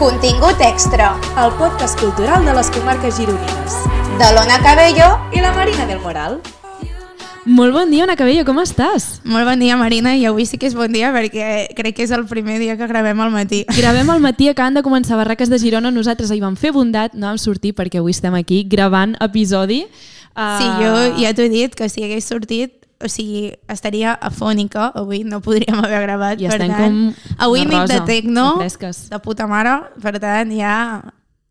Contingut 0.00 0.56
extra 0.64 1.10
el 1.36 1.50
podcast 1.58 2.00
cultural 2.00 2.44
de 2.46 2.54
les 2.56 2.70
comarques 2.72 3.18
gironines. 3.18 3.74
de 4.20 4.28
l'Ona 4.34 4.56
Cabello 4.62 5.18
I 5.32 5.40
la 5.40 5.52
Marina 5.52 5.84
del 5.86 6.00
Moral. 6.00 6.40
Molt 7.44 7.72
bon 7.72 7.90
dia, 7.90 8.04
Ona 8.04 8.16
Cabello, 8.16 8.44
com 8.44 8.58
estàs? 8.60 9.20
Molt 9.24 9.44
bon 9.44 9.60
dia, 9.60 9.76
Marina, 9.76 10.14
i 10.16 10.24
avui 10.24 10.46
sí 10.46 10.56
que 10.56 10.66
és 10.68 10.74
bon 10.74 10.92
dia 10.92 11.12
perquè 11.12 11.68
crec 11.76 11.96
que 11.96 12.04
és 12.04 12.10
el 12.16 12.24
primer 12.26 12.58
dia 12.60 12.76
que 12.76 12.86
gravem 12.86 13.20
al 13.20 13.30
matí. 13.30 13.66
Gravem 13.76 14.08
al 14.08 14.20
matí, 14.20 14.48
acabant 14.48 14.80
de 14.80 14.82
començar 14.82 15.16
Barraques 15.20 15.52
de 15.52 15.58
Girona, 15.58 15.90
nosaltres 15.90 16.30
ahir 16.30 16.42
vam 16.44 16.56
fer 16.56 16.72
bondat, 16.72 17.12
no 17.12 17.26
vam 17.28 17.38
sortir 17.38 17.74
perquè 17.76 18.00
avui 18.00 18.12
estem 18.16 18.34
aquí 18.34 18.64
gravant 18.64 19.16
episodi. 19.20 19.84
Uh, 20.32 20.56
Sí, 20.56 20.68
jo 20.80 20.92
ja 21.20 21.34
t'ho 21.34 21.42
he 21.44 21.52
dit, 21.52 21.74
que 21.74 21.88
si 21.88 22.04
hagués 22.04 22.24
sortit, 22.24 22.79
o 23.02 23.08
sigui, 23.08 23.52
estaria 23.68 24.12
afònica, 24.20 24.90
avui 24.94 25.22
no 25.24 25.40
podríem 25.40 25.78
haver 25.82 26.02
gravat, 26.06 26.40
I 26.40 26.48
per 26.48 26.58
estem 26.60 26.70
tant, 26.74 26.80
com 26.80 27.36
avui 27.46 27.64
nit 27.64 27.88
de 27.88 28.00
tecno, 28.06 28.44
de 28.58 28.66
fresques. 28.66 29.08
de 29.10 29.18
puta 29.24 29.46
mare, 29.46 29.78
per 30.02 30.18
tant, 30.20 30.52
ja 30.52 30.74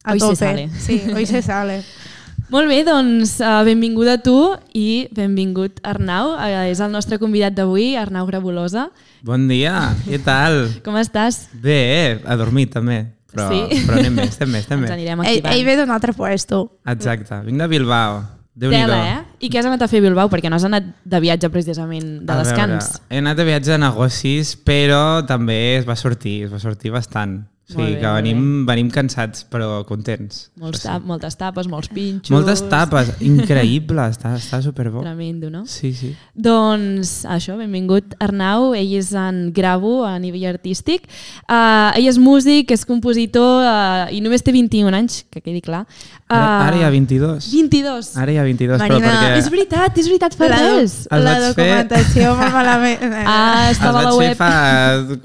a 0.04 0.12
Hoy 0.14 0.20
se 0.20 0.26
tope. 0.26 0.36
sale. 0.36 0.70
Sí, 0.80 1.02
hoy 1.14 1.26
se 1.26 1.42
sale. 1.42 1.82
Molt 2.50 2.66
bé, 2.68 2.80
doncs 2.84 3.36
uh, 3.46 3.60
benvinguda 3.68 4.16
a 4.18 4.22
tu 4.26 4.56
i 4.74 5.08
benvingut 5.14 5.78
Arnau. 5.86 6.32
Uh, 6.34 6.64
és 6.72 6.80
el 6.82 6.90
nostre 6.90 7.20
convidat 7.22 7.54
d'avui, 7.54 7.92
Arnau 8.00 8.26
Grabolosa. 8.26 8.88
Bon 9.22 9.44
dia, 9.48 9.92
què 10.08 10.18
tal? 10.24 10.64
Com 10.86 10.98
estàs? 10.98 11.44
Bé, 11.54 12.18
a 12.26 12.36
dormir 12.40 12.66
també, 12.74 13.04
però, 13.30 13.50
Sí? 13.52 13.84
però 13.86 14.00
anem 14.00 14.16
bé, 14.16 14.24
estem 14.32 14.50
bé, 14.52 14.64
estem 14.64 14.80
Ens 14.82 14.88
bé. 14.90 14.94
anirem 14.96 15.22
Ell, 15.22 15.28
activant. 15.44 15.54
ell 15.60 15.66
ve 15.68 15.76
d'un 15.78 15.92
altre 15.94 16.14
puesto. 16.18 16.64
Exacte, 16.90 17.42
vinc 17.46 17.60
de 17.62 17.68
Bilbao, 17.68 18.24
déu 18.60 18.74
Tela, 18.74 18.98
eh? 19.08 19.20
I 19.40 19.50
què 19.52 19.62
has 19.62 19.68
anat 19.70 19.86
a 19.86 19.88
fer 19.92 20.02
a 20.02 20.06
Bilbao? 20.08 20.30
Perquè 20.32 20.52
no 20.52 20.58
has 20.60 20.66
anat 20.68 20.90
de 21.08 21.22
viatge 21.24 21.50
precisament 21.54 22.10
de 22.28 22.40
descans. 22.42 22.98
he 23.10 23.22
anat 23.24 23.40
de 23.40 23.46
viatge 23.48 23.72
de 23.72 23.80
negocis, 23.82 24.56
però 24.68 25.22
també 25.28 25.78
es 25.78 25.88
va 25.88 25.96
sortir, 26.00 26.44
es 26.50 26.52
va 26.52 26.60
sortir 26.60 26.92
bastant. 26.96 27.40
O 27.70 27.74
sigui 27.76 27.94
bé, 27.94 28.00
que 28.02 28.12
venim, 28.16 28.40
venim 28.66 28.88
cansats, 28.90 29.44
però 29.46 29.84
contents. 29.86 30.48
Molts 30.58 30.82
tap, 30.88 31.04
moltes 31.06 31.36
tapes, 31.38 31.68
molts 31.70 31.92
pinxos... 31.94 32.32
Moltes 32.34 32.64
tapes, 32.72 33.12
increïble, 33.22 34.02
està, 34.10 34.32
està 34.40 34.58
superbo. 34.66 35.04
Tremendo, 35.06 35.52
no? 35.54 35.62
Sí, 35.70 35.92
sí. 35.94 36.10
Doncs 36.34 37.12
això, 37.30 37.58
benvingut 37.60 38.16
Arnau, 38.26 38.72
ell 38.74 38.96
és 38.98 39.12
en 39.14 39.52
Gravo 39.54 40.00
a 40.08 40.16
nivell 40.18 40.48
artístic. 40.50 41.06
Uh, 41.46 41.94
ell 41.94 42.08
és 42.10 42.18
músic, 42.18 42.74
és 42.74 42.86
compositor 42.90 43.62
uh, 43.62 44.08
i 44.10 44.22
només 44.26 44.42
té 44.42 44.54
21 44.56 44.90
anys, 44.98 45.20
que 45.30 45.44
quedi 45.46 45.62
clar. 45.62 45.84
Ara, 46.30 46.70
ara 46.70 46.78
hi 46.78 46.84
ha 46.86 46.90
22. 46.94 47.52
22. 47.54 48.10
Ara 48.22 48.34
hi 48.34 48.38
ha 48.42 48.44
22, 48.46 48.82
però 48.82 48.98
Marina, 48.98 49.14
perquè 49.14 49.38
És 49.44 49.48
veritat, 49.54 49.98
és 50.02 50.10
veritat, 50.10 50.36
fa 50.38 50.50
La, 50.50 50.60
res. 50.80 50.98
Els 51.10 51.24
la 51.26 51.38
vaig 51.38 51.56
fer- 51.58 51.70
documentació 51.70 52.34
molt 52.38 52.54
malament. 52.58 53.06
Ah, 53.20 53.70
els 53.70 53.78
estava 53.78 54.02
a 54.02 54.04
la 54.04 54.12
vaig 54.12 54.20
fer 54.20 54.28
web. 54.30 54.38
fa 54.42 54.52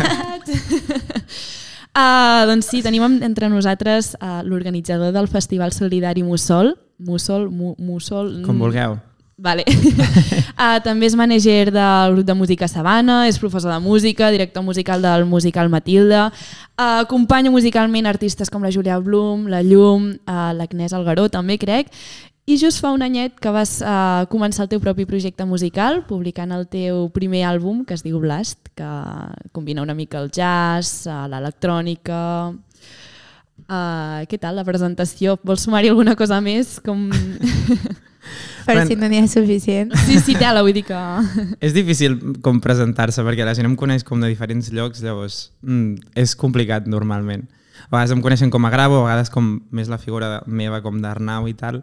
Uh, 1.94 2.42
doncs 2.50 2.70
sí, 2.70 2.82
tenim 2.84 3.04
entre 3.22 3.50
nosaltres 3.52 4.14
uh, 4.20 4.42
l'organitzador 4.46 5.14
del 5.14 5.28
Festival 5.28 5.72
Solidari 5.72 6.22
Mussol. 6.26 6.74
Mussol, 6.98 7.50
mu, 7.50 7.74
Mussol... 7.78 8.40
Com 8.44 8.56
mm, 8.56 8.62
vulgueu. 8.62 8.96
Vale. 9.36 9.64
uh, 9.66 10.78
també 10.86 11.08
és 11.10 11.16
manager 11.18 11.72
del 11.74 12.14
grup 12.14 12.26
de 12.26 12.36
música 12.38 12.68
Sabana, 12.70 13.24
és 13.26 13.38
professor 13.42 13.72
de 13.72 13.80
música, 13.82 14.30
director 14.30 14.62
musical 14.62 15.02
del 15.02 15.26
musical 15.26 15.68
Matilda, 15.68 16.28
uh, 16.30 17.00
acompanya 17.02 17.50
musicalment 17.50 18.06
artistes 18.06 18.50
com 18.50 18.62
la 18.62 18.70
Julia 18.70 19.00
Blum, 19.02 19.48
la 19.50 19.64
Llum, 19.66 20.12
uh, 20.14 20.52
l'Agnès 20.54 20.94
Algaró 20.94 21.26
també 21.28 21.58
crec, 21.58 21.90
i 22.46 22.58
just 22.60 22.82
fa 22.84 22.90
un 22.92 23.02
anyet 23.02 23.38
que 23.40 23.52
vas 23.54 23.78
uh, 23.80 24.26
començar 24.28 24.66
el 24.66 24.72
teu 24.74 24.80
propi 24.82 25.06
projecte 25.08 25.46
musical, 25.48 26.02
publicant 26.08 26.52
el 26.52 26.66
teu 26.68 27.08
primer 27.14 27.46
àlbum, 27.48 27.84
que 27.88 27.96
es 27.96 28.04
diu 28.04 28.20
Blast, 28.20 28.68
que 28.76 28.90
combina 29.56 29.82
una 29.82 29.96
mica 29.96 30.20
el 30.20 30.30
jazz, 30.34 31.06
uh, 31.08 31.24
l'electrònica... 31.30 32.20
Uh, 33.64 34.26
què 34.28 34.36
tal 34.36 34.58
la 34.58 34.64
presentació? 34.66 35.38
Vols 35.46 35.62
sumar-hi 35.64 35.88
alguna 35.88 36.16
cosa 36.18 36.40
més? 36.44 36.76
Com... 36.84 37.06
Per 38.64 38.74
Bueno. 38.74 38.88
si 38.88 38.96
no 38.96 39.08
n'hi 39.08 39.18
ha 39.20 39.28
suficient. 39.28 39.92
Sí, 40.06 40.18
sí, 40.20 40.34
tela, 40.40 40.62
vull 40.64 40.72
dir 40.72 40.84
que... 40.88 41.00
És 41.64 41.74
difícil 41.76 42.16
com 42.44 42.60
presentar-se 42.64 43.24
perquè 43.24 43.44
la 43.44 43.52
gent 43.56 43.68
em 43.68 43.74
coneix 43.76 44.04
com 44.04 44.20
de 44.20 44.30
diferents 44.32 44.70
llocs, 44.72 45.02
llavors 45.04 45.50
mm, 45.60 46.16
és 46.24 46.32
complicat 46.40 46.88
normalment. 46.88 47.44
A 47.84 47.90
vegades 47.92 48.14
em 48.16 48.22
coneixen 48.24 48.52
com 48.52 48.64
a 48.64 48.72
Gravo, 48.72 49.02
a 49.02 49.10
vegades 49.10 49.32
com 49.32 49.58
més 49.74 49.92
la 49.92 50.00
figura 50.00 50.30
de, 50.32 50.40
meva 50.48 50.80
com 50.84 51.00
d'Arnau 51.02 51.48
i 51.50 51.54
tal, 51.58 51.82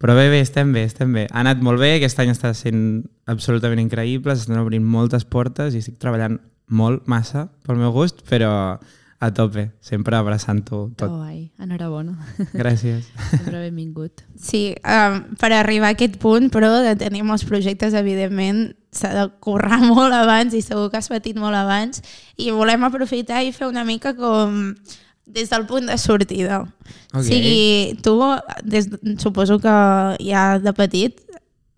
però 0.00 0.14
bé, 0.16 0.30
bé, 0.32 0.40
estem 0.40 0.72
bé, 0.72 0.86
estem 0.88 1.12
bé. 1.12 1.26
Ha 1.28 1.42
anat 1.42 1.60
molt 1.64 1.82
bé, 1.82 1.94
aquest 1.98 2.22
any 2.22 2.32
està 2.32 2.54
sent 2.56 3.02
absolutament 3.28 3.82
increïble, 3.82 4.32
s'estan 4.32 4.62
obrint 4.62 4.86
moltes 4.86 5.26
portes 5.28 5.76
i 5.76 5.82
estic 5.84 5.98
treballant 6.00 6.38
molt, 6.70 7.04
massa, 7.10 7.50
pel 7.66 7.76
meu 7.76 7.92
gust, 7.92 8.24
però 8.30 8.78
a 9.20 9.28
tope, 9.36 9.66
sempre 9.84 10.16
abraçant-ho 10.16 10.78
tot. 10.96 11.10
Oh, 11.10 11.20
ai, 11.20 11.50
enhorabona. 11.60 12.14
Gràcies. 12.54 13.10
Sempre 13.34 13.58
benvingut. 13.66 14.22
Sí, 14.40 14.70
um, 14.80 15.18
per 15.36 15.50
arribar 15.52 15.90
a 15.90 15.96
aquest 15.98 16.16
punt, 16.22 16.48
però 16.48 16.70
de 16.80 16.94
tenir 16.96 17.20
molts 17.28 17.44
projectes, 17.44 17.92
evidentment, 17.92 18.70
s'ha 18.96 19.12
de 19.12 19.26
currar 19.44 19.82
molt 19.92 20.16
abans 20.16 20.56
i 20.56 20.62
segur 20.64 20.88
que 20.88 21.02
has 21.02 21.10
patit 21.12 21.36
molt 21.36 21.58
abans 21.58 22.00
i 22.40 22.48
volem 22.56 22.88
aprofitar 22.88 23.44
i 23.44 23.52
fer 23.52 23.68
una 23.68 23.84
mica 23.84 24.14
com 24.16 24.72
des 25.34 25.50
del 25.50 25.66
punt 25.66 25.88
de 25.88 25.96
sortida. 25.98 26.62
Ok. 27.12 27.20
O 27.20 27.24
sigui, 27.26 27.96
tu, 28.04 28.16
des, 28.64 28.88
suposo 29.18 29.58
que 29.62 29.74
ja 30.24 30.58
de 30.62 30.72
petit 30.76 31.20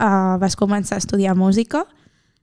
uh, 0.03 0.39
vas 0.43 0.57
començar 0.59 0.99
a 0.99 1.03
estudiar 1.03 1.37
música, 1.37 1.87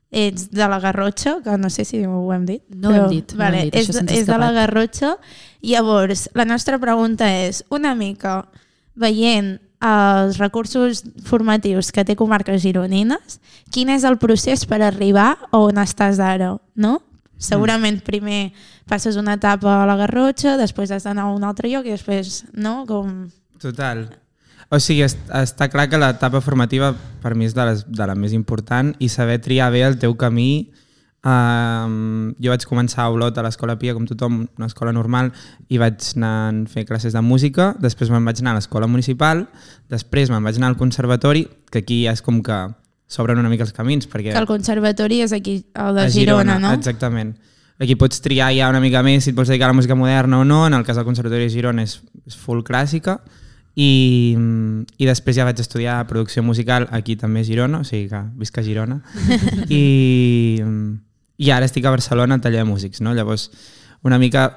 ets 0.09 0.50
de 0.50 0.68
la 0.68 0.80
Garrotxa, 0.81 1.38
que 1.46 1.58
no 1.58 1.70
sé 1.70 1.86
si 1.86 2.02
ho 2.06 2.34
hem 2.34 2.46
dit. 2.47 2.64
No 2.70 2.90
ho 2.90 2.94
hem 2.94 3.09
dit, 3.14 3.34
no 3.34 3.44
ho 3.44 3.46
hem 3.46 3.53
vale, 3.53 3.64
dit, 3.68 3.75
és, 3.75 3.90
això 3.90 4.00
se'ns 4.00 4.12
ha 4.12 4.20
és 4.22 4.30
de 4.30 4.38
la. 4.42 4.52
Garrotxa. 4.56 5.16
Llavors, 5.62 6.30
la 6.34 6.46
nostra 6.50 6.80
pregunta 6.81 7.30
és, 7.30 7.64
una 7.70 7.94
mica 7.96 8.44
veient 9.00 9.58
els 9.80 10.40
recursos 10.40 11.03
formatius 11.24 11.94
que 11.96 12.03
té 12.03 12.16
comarques 12.20 12.62
gironines, 12.64 13.40
quin 13.72 13.91
és 13.94 14.03
el 14.03 14.18
procés 14.20 14.66
per 14.68 14.81
arribar 14.84 15.38
on 15.56 15.80
estàs 15.80 16.20
ara, 16.20 16.58
no? 16.76 17.00
Segurament 17.39 18.01
primer 18.03 18.51
passes 18.89 19.16
una 19.16 19.38
etapa 19.39 19.79
a 19.79 19.85
la 19.88 19.95
Garrotxa, 19.95 20.57
després 20.59 20.91
has 20.91 21.07
d'anar 21.07 21.29
a 21.29 21.35
un 21.35 21.45
altre 21.47 21.72
lloc 21.72 21.88
i 21.88 21.95
després, 21.95 22.44
no? 22.51 22.83
Com... 22.89 23.29
Total. 23.63 24.09
O 24.69 24.77
sigui, 24.77 25.01
est 25.07 25.31
està 25.33 25.69
clar 25.72 25.88
que 25.89 25.97
l'etapa 25.97 26.44
formativa 26.45 26.91
per 27.23 27.33
mi 27.33 27.47
és 27.47 27.55
de, 27.57 27.63
les, 27.66 27.85
de 27.88 28.05
la 28.05 28.13
més 28.13 28.35
important 28.38 28.91
i 28.99 29.09
saber 29.09 29.39
triar 29.41 29.72
bé 29.73 29.81
el 29.88 29.97
teu 30.01 30.13
camí. 30.19 30.69
Um, 31.19 32.35
jo 32.39 32.51
vaig 32.51 32.63
començar 32.67 33.03
a 33.03 33.11
Olot 33.11 33.35
a 33.39 33.44
l'escola 33.44 33.75
Pia, 33.79 33.95
com 33.95 34.05
tothom, 34.07 34.44
una 34.59 34.69
escola 34.69 34.94
normal, 34.95 35.31
i 35.67 35.79
vaig 35.81 36.11
anar 36.16 36.35
a 36.51 36.53
fer 36.72 36.85
classes 36.88 37.16
de 37.16 37.23
música, 37.23 37.73
després 37.79 38.11
me'n 38.11 38.23
vaig 38.23 38.39
anar 38.39 38.53
a 38.53 38.59
l'escola 38.59 38.88
municipal, 38.88 39.47
després 39.91 40.31
me'n 40.31 40.45
vaig 40.45 40.61
anar 40.61 40.72
al 40.72 40.79
conservatori, 40.79 41.47
que 41.72 41.83
aquí 41.83 42.03
ja 42.05 42.16
és 42.16 42.23
com 42.23 42.39
que 42.45 42.61
s'obren 43.09 43.42
una 43.42 43.50
mica 43.50 43.66
els 43.66 43.74
camins, 43.74 44.06
perquè... 44.09 44.31
Que 44.36 44.42
el 44.42 44.47
conservatori 44.50 45.24
és 45.25 45.34
aquí, 45.34 45.59
el 45.74 45.97
de 45.97 46.06
A 46.06 46.14
Girona, 46.14 46.59
no? 46.62 46.74
Exactament. 46.78 47.34
Aquí 47.81 47.96
pots 47.97 48.22
triar 48.22 48.52
ja 48.53 48.70
una 48.70 48.81
mica 48.84 49.02
més 49.06 49.24
si 49.24 49.31
et 49.31 49.38
vols 49.38 49.50
dedicar 49.50 49.70
a 49.70 49.74
la 49.74 49.78
música 49.78 49.97
moderna 49.97 50.42
o 50.44 50.46
no, 50.46 50.66
en 50.68 50.75
el 50.78 50.86
cas 50.86 51.00
del 51.00 51.08
Conservatori 51.08 51.47
de 51.47 51.53
Girona 51.53 51.86
és, 51.88 51.96
és 52.28 52.38
full 52.38 52.62
clàssica, 52.68 53.18
i, 53.80 54.36
i 55.00 55.08
després 55.08 55.38
ja 55.38 55.47
vaig 55.47 55.62
estudiar 55.64 56.02
producció 56.09 56.44
musical 56.44 56.90
aquí 56.92 57.16
també 57.18 57.42
a 57.42 57.47
Girona, 57.47 57.81
o 57.81 57.88
sigui 57.88 58.09
que 58.12 58.22
visc 58.38 58.59
a 58.59 58.66
Girona, 58.66 59.00
i, 59.80 59.84
i 61.40 61.52
ara 61.56 61.70
estic 61.70 61.88
a 61.88 61.96
Barcelona 61.96 62.38
al 62.38 62.44
taller 62.46 62.62
de 62.62 62.70
músics, 62.70 63.02
no? 63.02 63.16
Llavors, 63.18 63.50
una 64.03 64.20
mica 64.22 64.50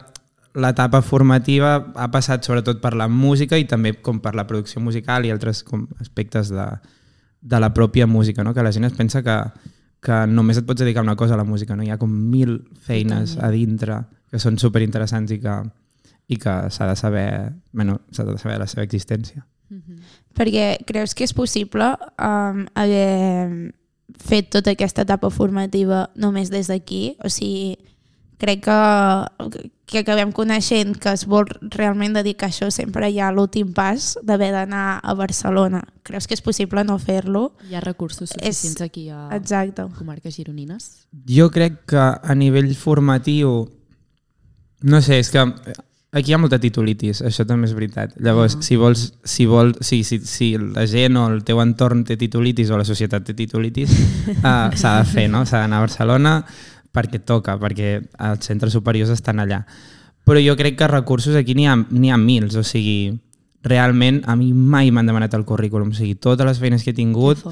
l'etapa 0.52 1.00
formativa 1.00 1.76
ha 1.96 2.10
passat 2.12 2.44
sobretot 2.44 2.82
per 2.82 2.92
la 2.98 3.06
música 3.08 3.56
i 3.56 3.64
també 3.64 3.94
com 4.04 4.18
per 4.20 4.34
la 4.36 4.44
producció 4.50 4.82
musical 4.84 5.24
i 5.24 5.32
altres 5.32 5.62
com, 5.64 5.86
aspectes 6.02 6.50
de, 6.52 6.66
de 7.42 7.60
la 7.60 7.72
pròpia 7.74 8.06
música, 8.06 8.44
no? 8.44 8.54
que 8.54 8.62
la 8.62 8.72
gent 8.72 8.86
es 8.86 8.96
pensa 8.96 9.22
que, 9.22 9.36
que 10.00 10.24
només 10.30 10.58
et 10.58 10.66
pots 10.66 10.80
dedicar 10.80 11.02
a 11.02 11.08
una 11.08 11.18
cosa 11.18 11.34
a 11.34 11.40
la 11.40 11.44
música, 11.44 11.76
no? 11.76 11.82
hi 11.82 11.90
ha 11.90 11.98
com 11.98 12.10
mil 12.10 12.60
feines 12.86 13.36
a 13.36 13.50
dintre 13.50 13.98
que 14.30 14.40
són 14.40 14.56
superinteressants 14.62 15.34
i 15.34 15.40
que, 15.42 15.56
i 16.32 16.38
que 16.40 16.54
s'ha 16.72 16.88
de 16.88 16.96
saber, 16.96 17.28
bueno, 17.72 18.00
s'ha 18.14 18.24
de 18.24 18.38
saber 18.40 18.60
la 18.62 18.70
seva 18.70 18.86
existència. 18.86 19.44
Perquè 20.36 20.84
creus 20.88 21.14
que 21.16 21.24
és 21.24 21.32
possible 21.36 21.92
um, 22.20 22.64
haver 22.78 23.72
fet 24.22 24.50
tota 24.52 24.72
aquesta 24.76 25.04
etapa 25.06 25.30
formativa 25.32 26.06
només 26.16 26.52
des 26.52 26.68
d'aquí? 26.68 27.16
O 27.24 27.30
sigui, 27.32 27.76
crec 28.40 28.64
que, 28.66 28.78
que 29.92 30.00
acabem 30.00 30.32
coneixent 30.32 30.96
que 30.96 31.12
es 31.12 31.26
vol 31.28 31.50
realment 31.74 32.16
dedicar 32.16 32.48
a 32.48 32.52
això 32.54 32.70
sempre 32.72 33.10
hi 33.12 33.20
ha 33.20 33.28
l'últim 33.34 33.74
pas 33.76 34.14
d'haver 34.24 34.50
d'anar 34.54 34.98
a 35.04 35.14
Barcelona. 35.18 35.82
Creus 36.02 36.26
que 36.26 36.34
és 36.38 36.42
possible 36.42 36.82
no 36.88 36.96
fer-lo? 36.98 37.50
Hi 37.68 37.76
ha 37.76 37.84
recursos 37.84 38.32
suficients 38.32 38.80
aquí 38.80 39.10
a 39.12 39.28
Exacte. 39.36 39.84
comarques 39.98 40.34
gironines? 40.40 41.06
Jo 41.28 41.50
crec 41.52 41.82
que 41.92 42.00
a 42.00 42.34
nivell 42.34 42.72
formatiu, 42.74 43.68
no 44.82 45.02
sé, 45.04 45.20
és 45.20 45.30
que 45.30 45.44
aquí 46.12 46.32
hi 46.32 46.34
ha 46.34 46.40
molta 46.40 46.58
titulitis, 46.60 47.22
això 47.24 47.44
també 47.48 47.68
és 47.68 47.76
veritat. 47.76 48.16
Llavors, 48.20 48.58
si 48.64 48.76
vols, 48.80 49.06
si, 49.24 49.46
vols 49.48 49.78
si, 49.84 50.02
si, 50.04 50.18
si 50.28 50.54
la 50.60 50.84
gent 50.88 51.16
o 51.16 51.28
el 51.32 51.40
teu 51.44 51.60
entorn 51.62 52.04
té 52.08 52.18
titulitis 52.20 52.72
o 52.72 52.80
la 52.80 52.88
societat 52.88 53.24
té 53.28 53.36
titulitis, 53.36 53.92
uh, 54.40 54.68
s'ha 54.80 54.98
de 54.98 55.06
fer, 55.08 55.28
no? 55.32 55.46
S'ha 55.48 55.64
d'anar 55.64 55.80
a 55.80 55.86
Barcelona, 55.86 56.34
perquè 56.92 57.22
toca, 57.24 57.56
perquè 57.60 57.98
els 58.00 58.46
centres 58.46 58.72
superiors 58.76 59.12
estan 59.12 59.40
allà. 59.40 59.62
Però 60.24 60.38
jo 60.38 60.54
crec 60.56 60.78
que 60.78 60.88
recursos 60.90 61.36
aquí 61.36 61.56
n'hi 61.58 61.66
ha, 61.66 61.76
ha 61.76 62.18
mils, 62.20 62.54
o 62.56 62.62
sigui, 62.62 63.12
realment 63.62 64.22
a 64.26 64.36
mi 64.36 64.52
mai 64.52 64.90
m'han 64.90 65.06
demanat 65.06 65.34
el 65.34 65.46
currículum, 65.46 65.90
o 65.90 65.98
sigui, 65.98 66.14
totes 66.14 66.46
les 66.46 66.60
feines 66.62 66.84
que 66.84 66.92
he 66.92 66.98
tingut 66.98 67.42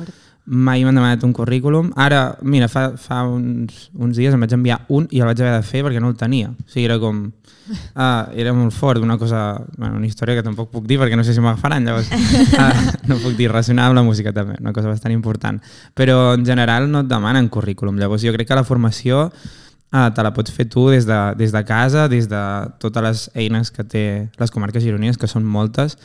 mai 0.46 0.84
m'han 0.84 0.96
demanat 0.96 1.24
un 1.24 1.32
currículum. 1.32 1.92
Ara, 1.96 2.36
mira, 2.42 2.68
fa, 2.68 2.90
fa 2.98 3.22
uns, 3.28 3.90
uns 3.94 4.16
dies 4.16 4.34
em 4.34 4.40
vaig 4.40 4.54
enviar 4.56 4.80
un 4.88 5.06
i 5.10 5.20
el 5.20 5.28
vaig 5.28 5.42
haver 5.42 5.58
de 5.58 5.66
fer 5.66 5.84
perquè 5.86 6.00
no 6.02 6.10
el 6.10 6.16
tenia. 6.18 6.50
O 6.50 6.70
sigui, 6.70 6.86
era 6.88 6.98
com... 7.02 7.28
Uh, 7.70 8.26
era 8.42 8.52
molt 8.56 8.74
fort, 8.74 8.98
una 9.04 9.16
cosa, 9.18 9.60
bueno, 9.76 10.00
una 10.00 10.08
història 10.08 10.34
que 10.38 10.42
tampoc 10.42 10.72
puc 10.72 10.88
dir 10.90 10.98
perquè 10.98 11.14
no 11.18 11.22
sé 11.22 11.36
si 11.36 11.44
m'agafaran, 11.44 11.86
llavors 11.86 12.08
uh, 12.10 12.90
no 13.10 13.20
puc 13.22 13.36
dir 13.38 13.50
relacionada 13.52 13.92
amb 13.92 14.00
la 14.00 14.06
música 14.06 14.32
també, 14.34 14.56
una 14.58 14.74
cosa 14.74 14.90
bastant 14.90 15.14
important. 15.14 15.60
Però 15.94 16.32
en 16.34 16.46
general 16.46 16.90
no 16.90 17.04
et 17.04 17.10
demanen 17.10 17.50
currículum, 17.52 18.00
llavors 18.00 18.26
jo 18.26 18.34
crec 18.34 18.50
que 18.50 18.58
la 18.58 18.66
formació 18.66 19.28
uh, 19.28 20.08
te 20.10 20.24
la 20.26 20.34
pots 20.34 20.50
fer 20.54 20.66
tu 20.72 20.88
des 20.90 21.06
de, 21.06 21.20
des 21.38 21.54
de 21.54 21.62
casa, 21.68 22.08
des 22.10 22.26
de 22.30 22.42
totes 22.82 23.06
les 23.06 23.22
eines 23.44 23.70
que 23.70 23.86
té 23.86 24.04
les 24.40 24.50
comarques 24.50 24.82
gironines, 24.82 25.20
que 25.20 25.30
són 25.30 25.46
moltes, 25.46 25.98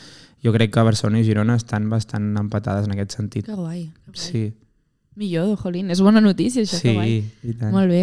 jo 0.45 0.53
crec 0.53 0.71
que 0.75 0.85
Barcelona 0.85 1.23
i 1.23 1.25
Girona 1.27 1.57
estan 1.57 1.89
bastant 1.89 2.35
empatades 2.37 2.85
en 2.85 2.93
aquest 2.95 3.17
sentit. 3.17 3.49
Que 3.49 3.57
guai. 3.57 3.87
Que 4.05 4.13
guai. 4.13 4.21
Sí, 4.27 4.45
Millor, 5.15 5.55
jolín, 5.55 5.91
és 5.93 6.01
bona 6.03 6.19
notícia 6.19 6.65
això, 6.65 6.81
que 6.83 6.91
guai. 6.91 7.11
sí, 7.23 7.51
i 7.51 7.53
tant. 7.55 7.71
Molt 7.71 7.87
bé. 7.87 8.01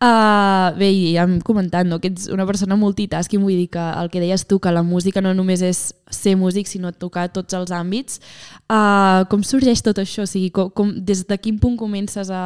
Uh, 0.00 0.70
bé, 0.78 0.86
i 0.94 1.00
ja 1.12 1.26
hem 1.26 1.34
comentat 1.44 1.84
no, 1.84 1.98
que 2.00 2.08
ets 2.08 2.28
una 2.32 2.46
persona 2.48 2.76
multitasking, 2.78 3.42
vull 3.42 3.58
dir 3.58 3.66
que 3.74 3.82
el 4.00 4.08
que 4.08 4.22
deies 4.22 4.46
tu, 4.48 4.56
que 4.62 4.70
la 4.72 4.84
música 4.86 5.20
no 5.20 5.34
només 5.36 5.60
és 5.66 5.80
ser 6.08 6.36
músic, 6.40 6.70
sinó 6.70 6.92
tocar 6.94 7.26
tots 7.34 7.58
els 7.58 7.74
àmbits. 7.74 8.22
Uh, 8.70 9.26
com 9.28 9.42
sorgeix 9.44 9.82
tot 9.84 9.98
això? 10.00 10.24
O 10.24 10.30
sigui, 10.30 10.52
com, 10.54 10.70
com, 10.70 10.94
des 10.94 11.26
de 11.26 11.36
quin 11.42 11.58
punt 11.60 11.74
comences 11.76 12.30
a... 12.30 12.44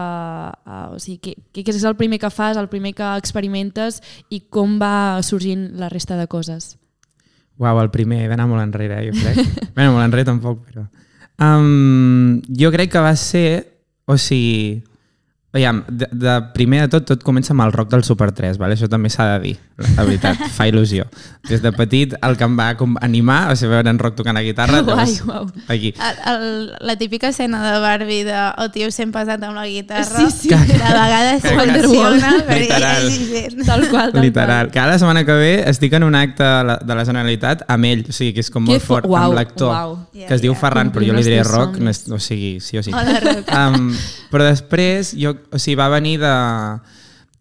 a 0.65 0.81
o 0.97 0.99
sigui, 0.99 1.21
què, 1.21 1.61
què 1.61 1.77
és 1.77 1.85
el 1.85 1.99
primer 2.01 2.19
que 2.25 2.33
fas, 2.33 2.57
el 2.57 2.73
primer 2.73 2.97
que 2.97 3.13
experimentes 3.21 4.01
i 4.33 4.41
com 4.49 4.81
va 4.81 5.21
sorgint 5.23 5.75
la 5.79 5.93
resta 5.93 6.17
de 6.19 6.27
coses? 6.27 6.73
Uau, 7.63 7.79
el 7.81 7.91
primer, 7.95 8.25
he 8.25 8.31
d'anar 8.31 8.49
molt 8.51 8.65
enrere, 8.65 8.99
jo 9.07 9.15
crec. 9.15 9.39
bueno, 9.77 9.95
molt 9.95 10.07
enrere 10.09 10.27
tampoc, 10.27 10.65
però... 10.67 10.89
Um, 11.43 12.41
jo 12.51 12.71
crec 12.75 12.93
que 12.95 13.03
va 13.05 13.15
ser... 13.19 13.47
O 14.07 14.19
sigui... 14.21 14.83
Aviam, 15.55 15.85
de, 15.87 16.09
de, 16.11 16.33
primer 16.53 16.81
de 16.83 16.89
tot, 16.97 17.05
tot 17.07 17.23
comença 17.23 17.53
amb 17.55 17.63
el 17.63 17.71
rock 17.73 17.93
del 17.93 18.03
Super 18.03 18.33
3, 18.35 18.57
vale? 18.59 18.75
això 18.75 18.89
també 18.91 19.07
s'ha 19.09 19.37
de 19.37 19.43
dir, 19.45 19.53
la 19.95 20.03
veritat, 20.03 20.41
fa 20.57 20.67
il·lusió. 20.67 21.05
Des 21.47 21.63
de 21.63 21.71
petit, 21.77 22.17
el 22.27 22.35
que 22.41 22.43
em 22.49 22.57
va 22.59 22.73
com 22.81 22.97
animar 23.05 23.45
va 23.53 23.55
ser 23.57 23.69
veure 23.71 23.89
en 23.93 24.01
rock 24.03 24.17
tocant 24.19 24.35
la 24.35 24.43
guitarra. 24.43 24.81
Guai, 24.83 24.97
llavors, 25.15 25.23
guau. 25.23 25.47
Aquí. 25.71 25.93
El, 25.95 26.19
el, 26.33 26.73
la 26.81 26.97
típica 26.99 27.29
escena 27.31 27.61
de 27.71 27.79
Barbie 27.79 28.25
de 28.27 28.35
el 28.35 28.71
tio 28.75 28.91
sempre 28.91 29.21
pesat 29.23 29.45
amb 29.47 29.55
la 29.55 29.67
guitarra, 29.71 30.05
Sí, 30.25 30.27
sí. 30.31 30.49
de 30.51 30.57
vegades 30.59 31.45
Wonderwall. 31.55 32.19
s'emociona 32.19 32.59
Literal. 32.59 33.65
Tal 33.65 33.89
qual, 33.91 34.13
tal 34.13 34.23
Literal. 34.27 34.71
Que 34.75 34.79
ara 34.83 34.93
la 34.93 34.99
setmana 34.99 35.25
que 35.25 35.33
ve 35.39 35.53
estic 35.71 35.93
en 35.95 36.03
un 36.03 36.15
acte 36.19 36.43
de 36.43 36.65
la, 36.65 36.77
de 36.83 36.95
la 36.99 37.05
Generalitat 37.07 37.63
amb 37.71 37.85
ell, 37.93 38.05
o 38.09 38.13
sigui 38.17 38.33
que 38.35 38.43
és 38.43 38.51
com 38.51 38.65
Que 38.67 38.75
molt 38.75 38.83
fo- 38.83 38.97
fort, 38.97 39.07
uau, 39.07 39.31
amb 39.31 39.39
l'actor, 39.39 39.71
uau. 39.71 39.95
que 40.13 40.27
es 40.35 40.43
diu 40.43 40.51
Yeah, 40.51 40.59
yeah. 40.59 40.61
Ferran, 40.65 40.91
però 40.95 41.07
jo 41.07 41.15
li 41.15 41.23
diré 41.27 41.43
rock, 41.47 41.79
no 41.79 41.91
és, 41.95 42.03
o 42.11 42.19
sigui, 42.19 42.57
sí 42.61 42.79
o 42.79 42.83
sí. 42.83 42.93
Hola, 42.95 43.21
Roc. 43.23 43.51
Um, 43.55 43.89
però 44.31 44.45
després, 44.49 45.15
jo, 45.19 45.35
o 45.51 45.59
sigui, 45.59 45.77
va 45.81 45.91
venir 45.93 46.19
de, 46.23 46.33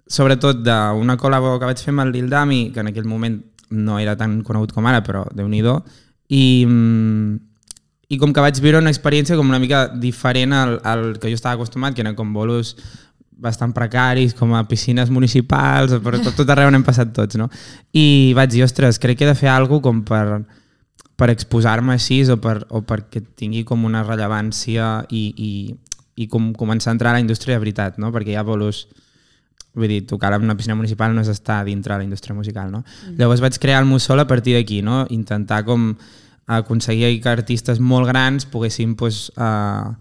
sobretot 0.07 0.61
d'una 0.65 1.17
col·labo 1.19 1.55
que 1.59 1.69
vaig 1.69 1.81
fer 1.81 1.93
amb 1.93 2.05
el 2.05 2.13
Lil 2.15 2.29
Dami, 2.29 2.67
que 2.73 2.83
en 2.83 2.91
aquell 2.91 3.09
moment 3.09 3.39
no 3.73 3.97
era 3.99 4.15
tan 4.19 4.41
conegut 4.45 4.73
com 4.75 4.85
ara, 4.85 5.01
però 5.05 5.25
déu 5.33 5.47
nhi 5.49 5.63
i, 6.29 6.65
mm, 6.65 7.35
i 8.09 8.17
com 8.17 8.33
que 8.33 8.41
vaig 8.41 8.59
viure 8.61 8.79
una 8.81 8.91
experiència 8.93 9.35
com 9.35 9.49
una 9.49 9.59
mica 9.59 9.87
diferent 9.87 10.53
al, 10.53 10.79
al 10.83 11.03
que 11.19 11.29
jo 11.29 11.37
estava 11.37 11.55
acostumat, 11.55 11.93
que 11.93 12.01
eren 12.01 12.15
com 12.15 12.33
bolos 12.33 12.75
bastant 13.43 13.73
precaris, 13.73 14.33
com 14.33 14.53
a 14.55 14.63
piscines 14.69 15.09
municipals, 15.09 15.91
però 16.03 16.19
tot, 16.21 16.35
tot 16.37 16.49
arreu 16.53 16.69
n'hem 16.71 16.85
passat 16.85 17.11
tots, 17.13 17.35
no? 17.35 17.49
I 17.91 18.33
vaig 18.37 18.53
dir, 18.53 18.63
ostres, 18.63 18.99
crec 19.01 19.19
que 19.19 19.25
he 19.25 19.31
de 19.31 19.35
fer 19.35 19.49
alguna 19.51 19.83
com 19.83 20.03
per, 20.07 20.43
per 21.19 21.29
exposar-me 21.33 21.97
així 21.97 22.21
o, 22.29 22.37
per, 22.37 22.61
o 22.69 22.83
perquè 22.87 23.23
tingui 23.35 23.65
com 23.67 23.83
una 23.83 24.05
rellevància 24.05 25.03
i, 25.09 25.25
i, 25.35 25.51
i 26.15 26.27
com 26.29 26.51
començar 26.53 26.91
a 26.91 26.97
entrar 26.97 27.11
a 27.11 27.17
la 27.17 27.23
indústria 27.23 27.55
de 27.57 27.63
veritat, 27.63 27.97
no? 27.97 28.11
perquè 28.13 28.33
hi 28.33 28.37
ha 28.39 28.45
bolos 28.45 28.87
vull 29.73 29.89
dir, 29.89 30.03
tocar 30.05 30.33
en 30.33 30.43
una 30.45 30.55
piscina 30.55 30.75
municipal 30.75 31.15
no 31.15 31.23
és 31.23 31.31
estar 31.31 31.63
dintre 31.65 31.95
de 31.95 32.03
la 32.03 32.05
indústria 32.05 32.35
musical, 32.35 32.71
no? 32.71 32.83
Mm. 32.83 33.17
Llavors 33.17 33.41
vaig 33.41 33.57
crear 33.57 33.81
el 33.81 33.89
Mussol 33.89 34.21
a 34.21 34.27
partir 34.29 34.53
d'aquí, 34.53 34.83
no? 34.85 35.07
Intentar 35.09 35.63
com 35.65 35.95
aconseguir 36.45 37.21
que 37.23 37.31
artistes 37.31 37.79
molt 37.79 38.07
grans 38.07 38.45
poguessin 38.45 38.93
pues, 38.99 39.31
a, 39.35 39.95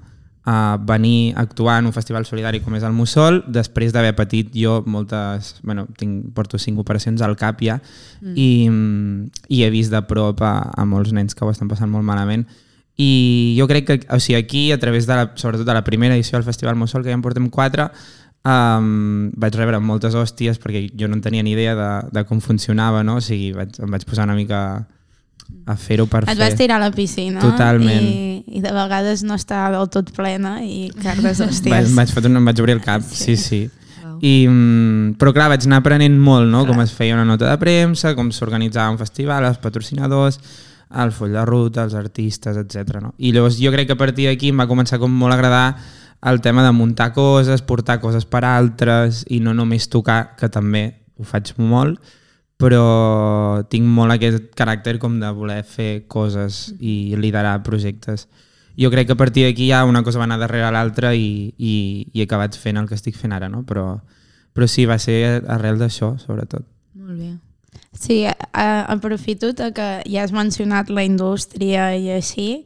a 0.44 0.76
venir 0.82 1.34
a 1.36 1.40
actuar 1.46 1.78
en 1.78 1.86
un 1.86 1.94
festival 1.94 2.26
solidari 2.26 2.60
com 2.60 2.74
és 2.76 2.84
el 2.84 2.92
Mussol, 2.92 3.42
després 3.46 3.94
d'haver 3.94 4.12
patit 4.18 4.50
jo 4.52 4.80
moltes, 4.84 5.54
bueno, 5.62 5.86
tinc, 5.98 6.32
porto 6.34 6.58
cinc 6.58 6.82
operacions 6.82 7.22
al 7.22 7.38
cap 7.40 7.62
ja, 7.62 7.78
mm. 8.20 8.34
i, 8.36 8.50
i 9.48 9.62
he 9.62 9.70
vist 9.70 9.94
de 9.94 10.02
prop 10.08 10.42
a, 10.42 10.58
a 10.74 10.84
molts 10.84 11.14
nens 11.16 11.38
que 11.38 11.46
ho 11.46 11.54
estan 11.54 11.70
passant 11.70 11.90
molt 11.92 12.04
malament, 12.04 12.44
i 13.00 13.56
jo 13.58 13.66
crec 13.70 13.86
que 13.88 14.00
o 14.12 14.18
sigui, 14.20 14.36
aquí, 14.38 14.72
a 14.72 14.78
través 14.78 15.06
de 15.06 15.14
la, 15.16 15.30
sobretot 15.34 15.66
de 15.66 15.74
la 15.74 15.84
primera 15.84 16.14
edició 16.14 16.36
del 16.38 16.44
Festival 16.44 16.76
Mussol, 16.76 17.02
que 17.02 17.08
ja 17.10 17.16
en 17.16 17.22
portem 17.24 17.48
quatre, 17.50 17.88
um, 18.44 19.30
vaig 19.38 19.54
rebre 19.58 19.78
moltes 19.80 20.14
hòsties 20.18 20.58
perquè 20.62 20.86
jo 20.98 21.08
no 21.08 21.16
en 21.18 21.22
tenia 21.24 21.42
ni 21.42 21.54
idea 21.56 21.74
de, 21.78 21.90
de 22.12 22.24
com 22.28 22.40
funcionava, 22.44 23.02
no? 23.06 23.16
O 23.20 23.24
sigui, 23.24 23.52
vaig, 23.56 23.78
em 23.80 23.90
vaig 23.96 24.04
posar 24.08 24.26
una 24.28 24.36
mica 24.38 24.62
a 25.66 25.76
fer-ho 25.76 26.06
per 26.08 26.22
Et 26.24 26.32
fer. 26.32 26.38
vas 26.40 26.56
tirar 26.56 26.78
a 26.80 26.84
la 26.86 26.90
piscina 26.94 27.40
Totalment. 27.42 28.02
I, 28.08 28.58
i 28.58 28.62
de 28.64 28.72
vegades 28.72 29.22
no 29.26 29.36
està 29.38 29.66
del 29.72 29.88
tot 29.92 30.10
plena 30.16 30.58
i 30.64 30.88
cardes 31.02 31.38
Vaig, 31.38 31.48
hòsties. 31.50 31.94
vaig, 31.96 32.12
fotre, 32.14 32.32
em 32.32 32.44
vaig 32.50 32.60
obrir 32.62 32.76
el 32.78 32.82
cap, 32.84 33.04
sí, 33.04 33.36
sí. 33.36 33.62
Wow. 34.02 34.16
I, 34.20 34.34
mm, 34.48 35.14
però 35.20 35.32
clar, 35.36 35.48
vaig 35.52 35.66
anar 35.68 35.82
aprenent 35.82 36.16
molt, 36.18 36.48
no? 36.50 36.64
com 36.66 36.80
es 36.82 36.92
feia 36.96 37.14
una 37.14 37.26
nota 37.28 37.50
de 37.50 37.58
premsa, 37.60 38.14
com 38.18 38.30
s'organitzava 38.34 38.90
un 38.94 38.98
festival, 39.00 39.44
els 39.50 39.60
patrocinadors, 39.62 40.40
el 41.02 41.12
full 41.12 41.32
de 41.32 41.44
ruta, 41.48 41.84
els 41.86 41.94
artistes, 41.94 42.56
etc. 42.60 43.00
No? 43.00 43.14
I 43.18 43.32
llavors 43.32 43.58
jo 43.60 43.72
crec 43.72 43.88
que 43.88 43.96
a 43.96 44.00
partir 44.00 44.28
d'aquí 44.28 44.52
em 44.52 44.60
va 44.60 44.68
començar 44.70 45.00
com 45.02 45.12
molt 45.12 45.34
a 45.34 45.38
agradar 45.38 45.66
el 46.30 46.40
tema 46.40 46.64
de 46.64 46.72
muntar 46.72 47.12
coses, 47.12 47.62
portar 47.62 48.00
coses 48.00 48.26
per 48.26 48.44
altres 48.46 49.24
i 49.28 49.40
no 49.40 49.54
només 49.54 49.88
tocar, 49.90 50.36
que 50.38 50.48
també 50.48 50.84
ho 51.18 51.26
faig 51.26 51.52
molt, 51.58 51.98
però 52.62 53.62
tinc 53.70 53.88
molt 53.90 54.14
aquest 54.14 54.52
caràcter 54.58 54.98
com 55.02 55.18
de 55.18 55.30
voler 55.34 55.62
fer 55.66 56.06
coses 56.06 56.68
i 56.78 57.16
liderar 57.18 57.58
projectes. 57.66 58.28
Jo 58.78 58.90
crec 58.90 59.08
que 59.08 59.16
a 59.16 59.20
partir 59.20 59.44
d'aquí 59.44 59.68
ja 59.68 59.84
una 59.84 60.04
cosa 60.06 60.22
va 60.22 60.28
anar 60.28 60.38
darrere 60.40 60.70
l'altra 60.72 61.12
i, 61.14 61.52
i, 61.58 61.74
i 62.12 62.22
he 62.22 62.28
acabat 62.28 62.56
fent 62.56 62.78
el 62.78 62.86
que 62.88 62.96
estic 62.96 63.18
fent 63.18 63.34
ara, 63.34 63.50
no? 63.50 63.66
Però, 63.68 63.98
però 64.54 64.68
sí, 64.70 64.86
va 64.86 65.00
ser 65.02 65.42
arrel 65.50 65.82
d'això, 65.82 66.14
sobretot. 66.22 66.64
Molt 66.94 67.18
bé. 67.18 67.34
Sí, 68.02 68.24
a, 68.26 68.82
aprofito 68.90 69.52
que 69.54 70.02
ja 70.10 70.24
has 70.24 70.32
mencionat 70.34 70.88
la 70.90 71.04
indústria 71.06 71.92
i 71.94 72.08
així. 72.10 72.64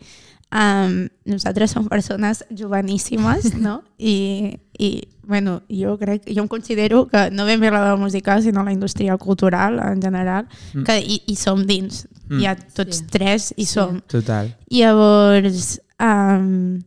Um, 0.57 1.09
nosaltres 1.26 1.73
som 1.75 1.88
persones 1.90 2.45
joveníssimes, 2.55 3.50
no? 3.66 3.83
I, 3.99 4.57
i 4.78 4.90
bueno, 5.26 5.59
jo 5.69 5.97
crec, 5.99 6.23
jo 6.31 6.45
em 6.45 6.49
considero 6.49 7.02
que 7.11 7.26
no 7.35 7.45
ben 7.45 7.61
bé 7.61 7.69
la 7.75 7.83
de 7.83 7.90
la 7.90 7.97
música, 8.00 8.38
sinó 8.40 8.62
la 8.64 8.73
indústria 8.73 9.16
cultural 9.19 9.81
en 9.83 10.00
general, 10.00 10.47
Mm. 10.73 10.85
que 10.87 10.99
hi, 11.02 11.21
hi 11.26 11.37
som 11.37 11.66
dins. 11.66 12.07
Mm. 12.31 12.40
Ja 12.40 12.55
tots 12.57 13.02
Sí. 13.02 13.07
tres 13.11 13.52
hi 13.57 13.66
Sí. 13.66 13.73
som. 13.75 14.00
Total. 14.07 14.55
Llavors, 14.71 15.81
um, 16.00 16.81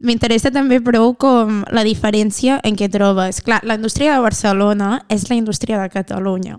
m'interessa 0.00 0.50
també 0.52 0.78
prou 0.80 1.14
com 1.16 1.64
la 1.72 1.82
diferència 1.84 2.60
en 2.62 2.76
què 2.76 2.88
trobes. 2.92 3.40
Clar, 3.42 3.62
la 3.64 3.74
indústria 3.80 4.14
de 4.14 4.20
Barcelona 4.20 5.04
és 5.08 5.28
la 5.30 5.36
indústria 5.36 5.80
de 5.80 5.88
Catalunya. 5.88 6.58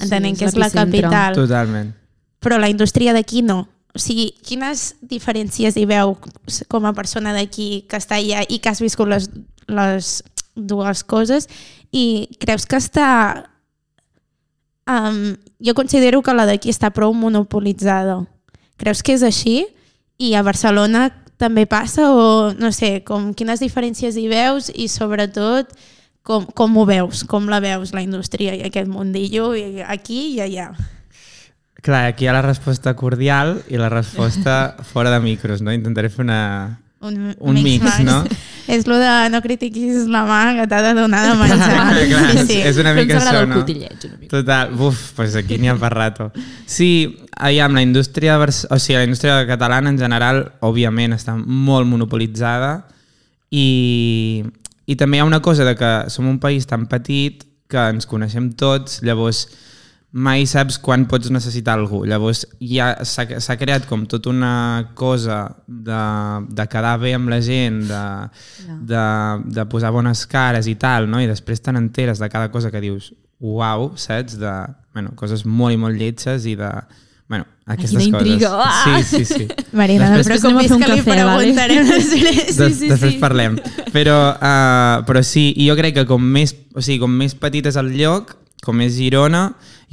Sí, 0.00 0.06
Entenem 0.08 0.32
és 0.32 0.40
que 0.40 0.48
és 0.48 0.56
la 0.56 0.70
capital. 0.72 1.36
Totalment. 1.36 1.92
Però 2.40 2.56
la 2.56 2.70
indústria 2.72 3.12
d'aquí 3.12 3.44
no. 3.44 3.66
O 3.92 4.00
sigui, 4.00 4.30
quines 4.46 4.94
diferències 5.04 5.76
hi 5.76 5.84
veu 5.90 6.14
com 6.70 6.86
a 6.88 6.94
persona 6.96 7.34
d'aquí 7.36 7.84
que 7.90 7.98
està 8.00 8.16
allà 8.16 8.46
i 8.48 8.60
que 8.62 8.70
has 8.70 8.80
viscut 8.80 9.10
les, 9.10 9.28
les 9.68 10.12
dues 10.54 11.04
coses 11.04 11.48
i 11.92 12.30
creus 12.40 12.66
que 12.66 12.80
està... 12.80 13.10
Um, 14.90 15.36
jo 15.62 15.74
considero 15.76 16.22
que 16.24 16.32
la 16.34 16.48
d'aquí 16.48 16.72
està 16.72 16.88
prou 16.90 17.12
monopolitzada. 17.14 18.16
Creus 18.80 19.04
que 19.04 19.14
és 19.14 19.22
així? 19.22 19.60
I 20.18 20.32
a 20.34 20.42
Barcelona 20.42 21.10
també 21.40 21.66
passa 21.68 22.08
o 22.12 22.52
no 22.56 22.72
sé, 22.72 23.00
com 23.04 23.30
quines 23.36 23.60
diferències 23.62 24.16
hi 24.16 24.26
veus 24.32 24.70
i 24.72 24.88
sobretot 24.92 25.70
com, 26.22 26.46
com 26.46 26.76
ho 26.78 26.86
veus, 26.86 27.24
com 27.24 27.48
la 27.50 27.60
veus 27.60 27.94
la 27.96 28.02
indústria 28.04 28.54
i 28.54 28.62
aquest 28.66 28.88
mundillo 28.90 29.52
i 29.56 29.82
aquí 29.82 30.36
i 30.36 30.40
allà. 30.44 30.70
Clar, 31.80 32.10
aquí 32.10 32.26
hi 32.26 32.28
ha 32.28 32.34
la 32.36 32.42
resposta 32.44 32.92
cordial 32.94 33.62
i 33.72 33.78
la 33.80 33.88
resposta 33.88 34.76
fora 34.92 35.10
de 35.10 35.20
micros, 35.24 35.62
no? 35.64 35.72
Intentaré 35.72 36.10
fer 36.12 36.26
una, 36.26 36.78
Un, 37.00 37.34
un 37.38 37.56
mix, 37.56 37.82
max. 37.82 38.04
no? 38.04 38.24
És 38.70 38.84
lo 38.86 38.98
de 39.00 39.08
no 39.32 39.40
critiquis 39.42 40.04
la 40.12 40.20
mà 40.28 40.52
que 40.54 40.66
t'ha 40.70 40.82
de 40.84 40.90
donar 40.94 41.22
de 41.24 41.32
menjar. 41.40 41.70
Clar, 41.72 42.02
clar, 42.10 42.26
sí, 42.36 42.44
sí. 42.52 42.58
és 42.68 42.76
una 42.78 42.92
mica 42.94 43.16
això, 43.18 43.40
el 43.40 43.48
no? 43.50 43.56
cotilleig 43.62 44.04
una 44.06 44.18
mica. 44.18 44.28
Total, 44.30 44.70
buf, 44.78 45.00
pues 45.16 45.34
aquí 45.40 45.56
n'hi 45.58 45.72
ha 45.72 45.74
per 45.80 45.90
rato. 45.90 46.28
Sí, 46.70 47.16
aviam, 47.34 47.74
la 47.74 47.82
indústria, 47.82 48.36
o 48.38 48.78
sigui, 48.78 48.98
la 49.00 49.08
indústria 49.08 49.40
catalana 49.48 49.90
en 49.90 49.98
general, 49.98 50.44
òbviament, 50.60 51.16
està 51.16 51.34
molt 51.34 51.88
monopolitzada 51.90 52.84
i, 53.50 54.44
I 54.90 54.96
també 54.98 55.18
hi 55.18 55.22
ha 55.22 55.28
una 55.28 55.42
cosa 55.44 55.66
de 55.68 55.76
que 55.78 55.90
som 56.10 56.26
un 56.26 56.40
país 56.42 56.66
tan 56.66 56.88
petit 56.90 57.44
que 57.70 57.82
ens 57.94 58.08
coneixem 58.10 58.50
tots, 58.58 58.98
llavors 59.06 59.44
mai 60.10 60.42
saps 60.50 60.80
quan 60.82 61.04
pots 61.06 61.30
necessitar 61.30 61.76
algú. 61.78 62.02
Llavors 62.08 62.42
ja 62.58 62.92
s'ha 63.06 63.56
creat 63.60 63.86
com 63.86 64.08
tota 64.10 64.32
una 64.32 64.90
cosa 64.98 65.44
de, 65.66 66.00
de 66.50 66.66
quedar 66.72 66.96
bé 66.98 67.14
amb 67.14 67.30
la 67.30 67.38
gent, 67.44 67.84
de, 67.86 68.02
de, 68.90 69.04
de 69.54 69.66
posar 69.70 69.92
bones 69.94 70.24
cares 70.26 70.66
i 70.66 70.74
tal, 70.74 71.06
no? 71.10 71.22
i 71.22 71.30
després 71.30 71.62
te 71.62 71.74
n'enteres 71.74 72.18
de 72.18 72.30
cada 72.32 72.50
cosa 72.50 72.72
que 72.74 72.82
dius 72.82 73.12
uau, 73.38 73.92
saps? 73.96 74.36
De 74.40 74.54
bueno, 74.92 75.14
coses 75.16 75.46
molt 75.46 75.76
i 75.76 75.80
molt 75.80 75.96
lletges 75.96 76.50
i 76.50 76.56
de 76.58 76.72
bueno, 77.30 77.46
aquestes 77.64 78.02
quina 78.02 78.18
intriga, 78.18 78.48
coses. 78.50 78.66
ah! 78.66 79.02
Sí, 79.04 79.24
sí, 79.24 79.24
sí. 79.38 79.48
Marina, 79.70 80.08
Després 80.18 80.42
anem 80.42 80.58
a 80.58 80.64
preocupis 80.64 80.72
fer 80.72 80.76
un 80.76 80.82
que 80.82 80.88
li 80.90 80.98
cafè, 80.98 81.14
vale? 81.14 81.44
preguntarem 81.44 81.90
després. 81.92 82.56
Des, 82.58 82.74
sí, 82.74 82.88
després 82.90 83.14
sí. 83.14 83.20
parlem. 83.22 83.58
Però, 83.94 84.16
uh, 84.34 84.96
però 85.06 85.22
sí, 85.22 85.44
i 85.54 85.68
jo 85.70 85.76
crec 85.78 85.94
que 86.00 86.04
com 86.10 86.26
més, 86.26 86.56
o 86.74 86.82
sigui, 86.82 86.98
com 87.04 87.14
més 87.22 87.38
petit 87.38 87.70
és 87.70 87.78
el 87.78 87.92
lloc, 87.94 88.34
com 88.66 88.82
és 88.82 88.98
Girona, 88.98 89.44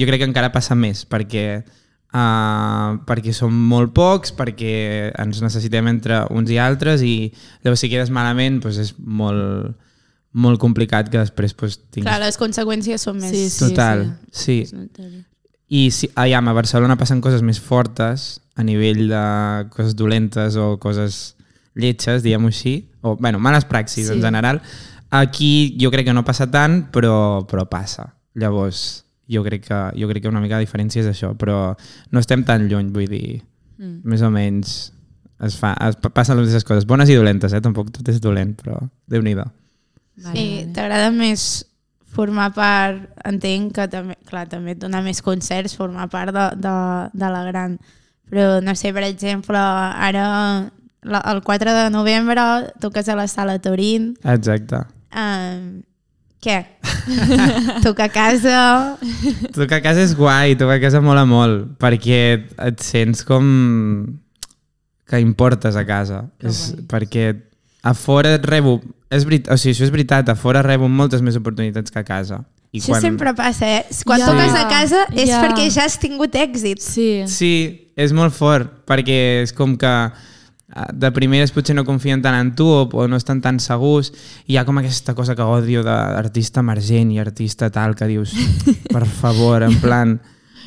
jo 0.01 0.09
crec 0.09 0.23
que 0.23 0.29
encara 0.31 0.49
passa 0.55 0.73
més, 0.73 1.05
perquè, 1.05 1.45
uh, 1.61 2.97
perquè 3.05 3.37
som 3.37 3.53
molt 3.53 3.93
pocs, 3.93 4.33
perquè 4.33 4.73
ens 5.13 5.45
necessitem 5.45 5.93
entre 5.93 6.23
uns 6.33 6.49
i 6.49 6.57
altres, 6.57 7.05
i 7.05 7.29
llavors 7.61 7.85
si 7.85 7.93
quedes 7.93 8.09
malament 8.09 8.57
doncs 8.65 8.81
és 8.81 8.93
molt, 8.97 9.77
molt 10.33 10.57
complicat 10.65 11.13
que 11.13 11.21
després 11.21 11.53
doncs, 11.53 11.77
tinguis... 11.85 12.09
Clar, 12.09 12.19
les 12.25 12.41
conseqüències 12.41 13.05
són 13.05 13.21
més... 13.21 13.37
Sí, 13.37 13.49
sí. 13.53 13.67
Total, 13.69 14.07
sí. 14.33 14.61
I 15.67 15.89
sí, 15.91 16.09
aviam, 16.15 16.47
a 16.47 16.55
Barcelona 16.55 16.95
passen 16.95 17.19
coses 17.21 17.43
més 17.43 17.59
fortes 17.59 18.37
a 18.55 18.63
nivell 18.63 19.07
de 19.11 19.23
coses 19.73 19.95
dolentes 19.99 20.55
o 20.55 20.77
coses 20.81 21.35
lletges, 21.77 22.23
diguem-ho 22.23 22.49
així, 22.49 22.87
o 23.01 23.15
bueno, 23.19 23.39
males 23.39 23.67
praxis 23.69 24.07
sí. 24.07 24.13
en 24.15 24.23
general. 24.23 24.61
Aquí 25.09 25.77
jo 25.79 25.91
crec 25.91 26.07
que 26.07 26.15
no 26.15 26.25
passa 26.25 26.49
tant, 26.51 26.85
però, 26.91 27.45
però 27.47 27.67
passa. 27.69 28.07
Llavors, 28.39 29.05
jo 29.29 29.43
crec, 29.43 29.67
que, 29.67 29.81
jo 29.99 30.07
crec 30.09 30.23
que 30.23 30.31
una 30.31 30.41
mica 30.41 30.57
la 30.57 30.65
diferència 30.65 31.03
és 31.03 31.11
això, 31.11 31.33
però 31.37 31.75
no 32.11 32.23
estem 32.23 32.43
tan 32.47 32.67
lluny, 32.71 32.89
vull 32.95 33.11
dir, 33.11 33.41
mm. 33.77 34.01
més 34.07 34.23
o 34.23 34.31
menys 34.33 34.77
es 35.45 35.57
fa, 35.59 35.75
es 35.85 35.97
pa- 36.01 36.09
passen 36.09 36.37
les 36.37 36.47
mateixes 36.47 36.65
coses, 36.65 36.87
bones 36.89 37.11
i 37.13 37.17
dolentes, 37.17 37.53
eh? 37.53 37.61
tampoc 37.61 37.91
tot 37.93 38.07
és 38.09 38.21
dolent, 38.23 38.55
però 38.57 38.79
déu-n'hi-do. 39.11 39.45
Sí, 40.31 40.45
t'agrada 40.73 41.11
més 41.13 41.43
formar 42.17 42.49
part, 42.55 43.05
entenc 43.29 43.75
que 43.77 43.85
també, 43.91 44.17
clar, 44.29 44.47
també 44.49 44.73
et 44.73 44.81
dona 44.81 45.03
més 45.05 45.21
concerts 45.21 45.77
formar 45.77 46.09
part 46.09 46.33
de, 46.33 46.47
de, 46.63 46.75
de 47.13 47.31
la 47.33 47.43
gran. 47.51 47.77
Però, 48.27 48.57
no 48.63 48.73
sé, 48.75 48.91
per 48.95 49.05
exemple, 49.07 49.59
ara 49.61 50.25
la, 51.07 51.21
el 51.31 51.43
4 51.45 51.75
de 51.77 51.89
novembre 51.93 52.43
toques 52.83 53.07
a 53.07 53.15
la 53.15 53.27
sala 53.31 53.59
Torín. 53.63 54.15
Exacte. 54.25 54.81
Um, 55.15 55.83
què? 56.43 56.59
Tocar 57.85 58.09
a 58.09 58.13
casa... 58.13 58.59
Tocar 59.55 59.79
a 59.79 59.85
casa 59.85 60.03
és 60.03 60.15
guai, 60.17 60.57
tocar 60.59 60.77
a 60.77 60.83
casa 60.83 61.01
mola 61.03 61.25
molt, 61.29 61.77
perquè 61.81 62.21
et 62.67 62.83
sents 62.83 63.23
com 63.27 63.47
que 65.07 65.21
importes 65.23 65.77
a 65.79 65.85
casa. 65.87 66.25
És, 66.43 66.73
perquè 66.91 67.31
a 67.83 67.93
fora 67.93 68.35
et 68.35 68.45
rebo... 68.45 68.79
És 69.09 69.23
veritat, 69.23 69.53
o 69.53 69.57
sigui, 69.57 69.71
això 69.75 69.85
és 69.87 69.91
veritat, 69.93 70.27
a 70.29 70.35
fora 70.35 70.61
rebo 70.65 70.89
moltes 70.91 71.21
més 71.23 71.37
oportunitats 71.39 71.91
que 71.93 71.99
a 72.01 72.03
casa. 72.03 72.41
I 72.75 72.81
Això 72.81 72.97
sempre 72.99 73.31
passa, 73.33 73.65
eh? 73.77 73.85
Quan 74.05 74.19
Ja. 74.19 74.25
toques 74.27 74.55
a 74.59 74.65
casa 74.67 75.05
és 75.15 75.29
Ja. 75.29 75.41
perquè 75.41 75.69
ja 75.71 75.85
has 75.85 75.95
tingut 75.99 76.35
èxit. 76.35 76.81
Sí. 76.83 77.23
Sí, 77.27 77.53
és 77.95 78.11
molt 78.11 78.33
fort, 78.35 78.83
perquè 78.85 79.43
és 79.43 79.53
com 79.55 79.77
que 79.79 79.87
eh, 79.87 80.11
de 80.93 81.11
primeres 81.15 81.53
potser 81.55 81.73
no 81.77 81.85
confien 81.87 82.21
tant 82.21 82.35
en 82.35 82.51
tu 82.59 82.67
o, 82.67 82.81
o 82.91 83.07
no 83.07 83.15
estan 83.15 83.39
tan 83.41 83.61
segurs 83.63 84.11
i 84.45 84.53
hi 84.53 84.57
ha 84.59 84.65
com 84.67 84.77
aquesta 84.77 85.15
cosa 85.15 85.33
que 85.33 85.41
odio 85.47 85.81
d'artista 85.87 86.59
emergent 86.59 87.13
i 87.15 87.19
artista 87.23 87.69
tal 87.71 87.95
que 87.95 88.05
dius, 88.11 88.33
per 88.91 89.05
favor, 89.07 89.63
en 89.63 89.79
plan, 89.79 90.17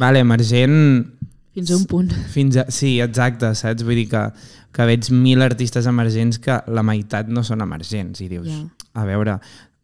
vale, 0.01 0.21
emergent 0.25 1.05
Fins 1.53 1.71
a 1.71 1.77
un 1.77 1.85
punt. 1.85 2.11
fins 2.33 2.57
a... 2.57 2.65
Sí, 2.71 3.01
exacte, 3.03 3.53
saps? 3.55 3.83
Vull 3.85 3.97
dir 4.01 4.09
que, 4.09 4.25
que 4.73 4.87
veig 4.87 5.11
mil 5.11 5.43
artistes 5.43 5.87
emergents 5.91 6.39
que 6.39 6.61
la 6.69 6.83
meitat 6.87 7.29
no 7.29 7.43
són 7.43 7.61
emergents 7.65 8.21
i 8.21 8.29
dius, 8.29 8.47
Ja. 8.49 8.63
a 8.95 9.05
veure... 9.05 9.39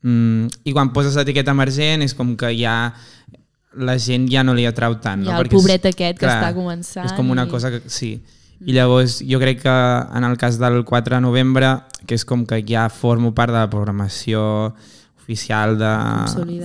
Mm, 0.07 0.47
I 0.64 0.73
quan 0.73 0.93
poses 0.95 1.16
l'etiqueta 1.19 1.50
emergent 1.50 2.02
és 2.05 2.12
com 2.14 2.37
que 2.38 2.52
ja 2.55 2.93
la 3.75 3.97
gent 3.99 4.28
ja 4.31 4.45
no 4.47 4.55
li 4.55 4.64
atrau 4.69 4.95
tant. 5.02 5.25
Hi 5.25 5.26
no? 5.26 5.33
el 5.35 5.40
Perquè 5.43 5.57
és- 5.57 5.62
pobret 5.62 5.87
aquest 5.90 6.19
que 6.21 6.26
està 6.31 6.52
començant 6.55 7.05
És 7.09 7.12
com 7.16 7.31
una 7.31 7.45
i- 7.47 7.50
cosa 7.50 7.71
que... 7.71 7.83
Sí. 7.90 8.23
I 8.64 8.73
llavors 8.73 9.19
jo 9.21 9.37
crec 9.38 9.61
que 9.61 9.69
en 10.16 10.25
el 10.25 10.38
cas 10.38 10.59
del 10.59 10.85
4 10.85 11.16
de 11.16 11.21
novembre, 11.21 11.75
que 12.07 12.14
és 12.14 12.25
com 12.25 12.47
que 12.47 12.62
ja 12.64 12.87
formo 12.88 13.35
part 13.35 13.52
de 13.52 13.59
la 13.59 13.69
programació 13.69 14.73
oficial 15.21 15.76
de. 15.76 15.90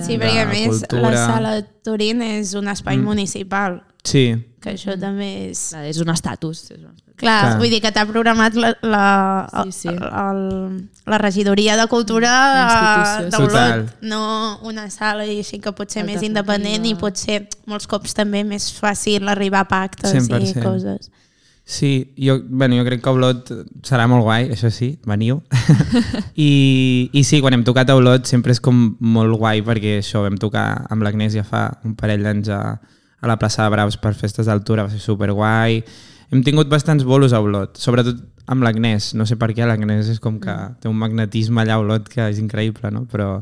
Sí, 0.06 0.16
de 0.16 0.18
perquè 0.22 0.44
a 0.44 0.46
més 0.48 0.68
cultura. 0.86 1.10
la 1.10 1.26
sala 1.26 1.52
Turín 1.84 2.22
és 2.22 2.54
un 2.54 2.68
espai 2.68 2.96
mm. 2.96 3.04
municipal, 3.04 3.82
Sí, 4.04 4.32
que 4.62 4.72
això 4.76 4.94
també 5.00 5.28
és... 5.50 5.68
Clar, 5.72 5.84
és 5.90 6.00
un 6.02 6.12
estatus. 6.12 6.64
És 6.70 6.78
un 6.78 6.90
estatus. 6.92 7.16
Clar, 7.22 7.38
Clar. 7.44 7.56
vull 7.60 7.70
dir 7.70 7.80
que 7.84 7.92
t'ha 7.94 8.04
programat 8.08 8.56
la, 8.58 8.72
la, 8.82 9.04
Sí, 9.64 9.72
sí. 9.76 9.88
El, 9.90 10.00
el, 10.02 10.76
la 11.12 11.18
regidoria 11.22 11.76
de 11.78 11.86
cultura 11.90 12.32
d'Olot, 13.30 13.96
no 14.06 14.22
una 14.66 14.88
sala 14.90 15.26
i 15.26 15.40
així 15.42 15.60
que 15.62 15.74
pot 15.76 15.90
ser 15.92 16.06
més 16.08 16.22
independent 16.26 16.86
i 16.88 16.94
pot 16.98 17.18
ser 17.20 17.42
molts 17.70 17.90
cops 17.90 18.16
també 18.18 18.42
més 18.46 18.70
fàcil 18.74 19.28
arribar 19.30 19.66
a 19.66 19.70
pactes 19.70 20.14
100%. 20.14 20.54
i 20.54 20.62
coses. 20.62 21.12
Sí, 21.64 22.12
jo, 22.18 22.40
bueno, 22.42 22.74
jo 22.76 22.84
crec 22.84 23.00
que 23.04 23.10
Olot 23.14 23.50
serà 23.86 24.08
molt 24.10 24.24
guai, 24.26 24.48
això 24.50 24.68
sí, 24.74 24.96
veniu. 25.06 25.38
I, 26.34 27.08
I 27.14 27.22
sí, 27.22 27.38
quan 27.40 27.54
hem 27.54 27.62
tocat 27.64 27.92
a 27.92 27.96
Olot 27.96 28.26
sempre 28.26 28.52
és 28.52 28.60
com 28.60 28.80
molt 28.98 29.38
guai 29.38 29.62
perquè 29.64 30.00
això, 30.00 30.24
vam 30.26 30.40
tocar 30.42 30.66
amb 30.90 31.06
l'Agnès 31.06 31.36
ja 31.38 31.46
fa 31.46 31.68
un 31.86 31.94
parell 31.98 32.26
d'anys 32.26 32.50
a, 32.50 32.60
a 33.22 33.30
la 33.30 33.38
plaça 33.38 33.62
de 33.62 33.70
Braus 33.70 33.96
per 34.02 34.12
festes 34.18 34.50
d'altura, 34.50 34.88
va 34.88 34.92
ser 34.92 35.00
superguai. 35.00 35.80
Hem 36.32 36.42
tingut 36.42 36.68
bastants 36.68 37.06
bolos 37.06 37.32
a 37.32 37.40
Olot, 37.44 37.78
sobretot 37.78 38.18
amb 38.50 38.66
l'Agnès, 38.66 39.12
no 39.14 39.26
sé 39.28 39.38
per 39.38 39.52
què, 39.54 39.64
l'Agnès 39.68 40.10
és 40.10 40.20
com 40.20 40.40
que 40.42 40.54
té 40.82 40.90
un 40.90 40.98
magnetisme 40.98 41.62
allà 41.62 41.78
a 41.78 41.82
Olot 41.84 42.08
que 42.10 42.26
és 42.26 42.40
increïble, 42.42 42.90
no? 42.90 43.04
Però 43.10 43.36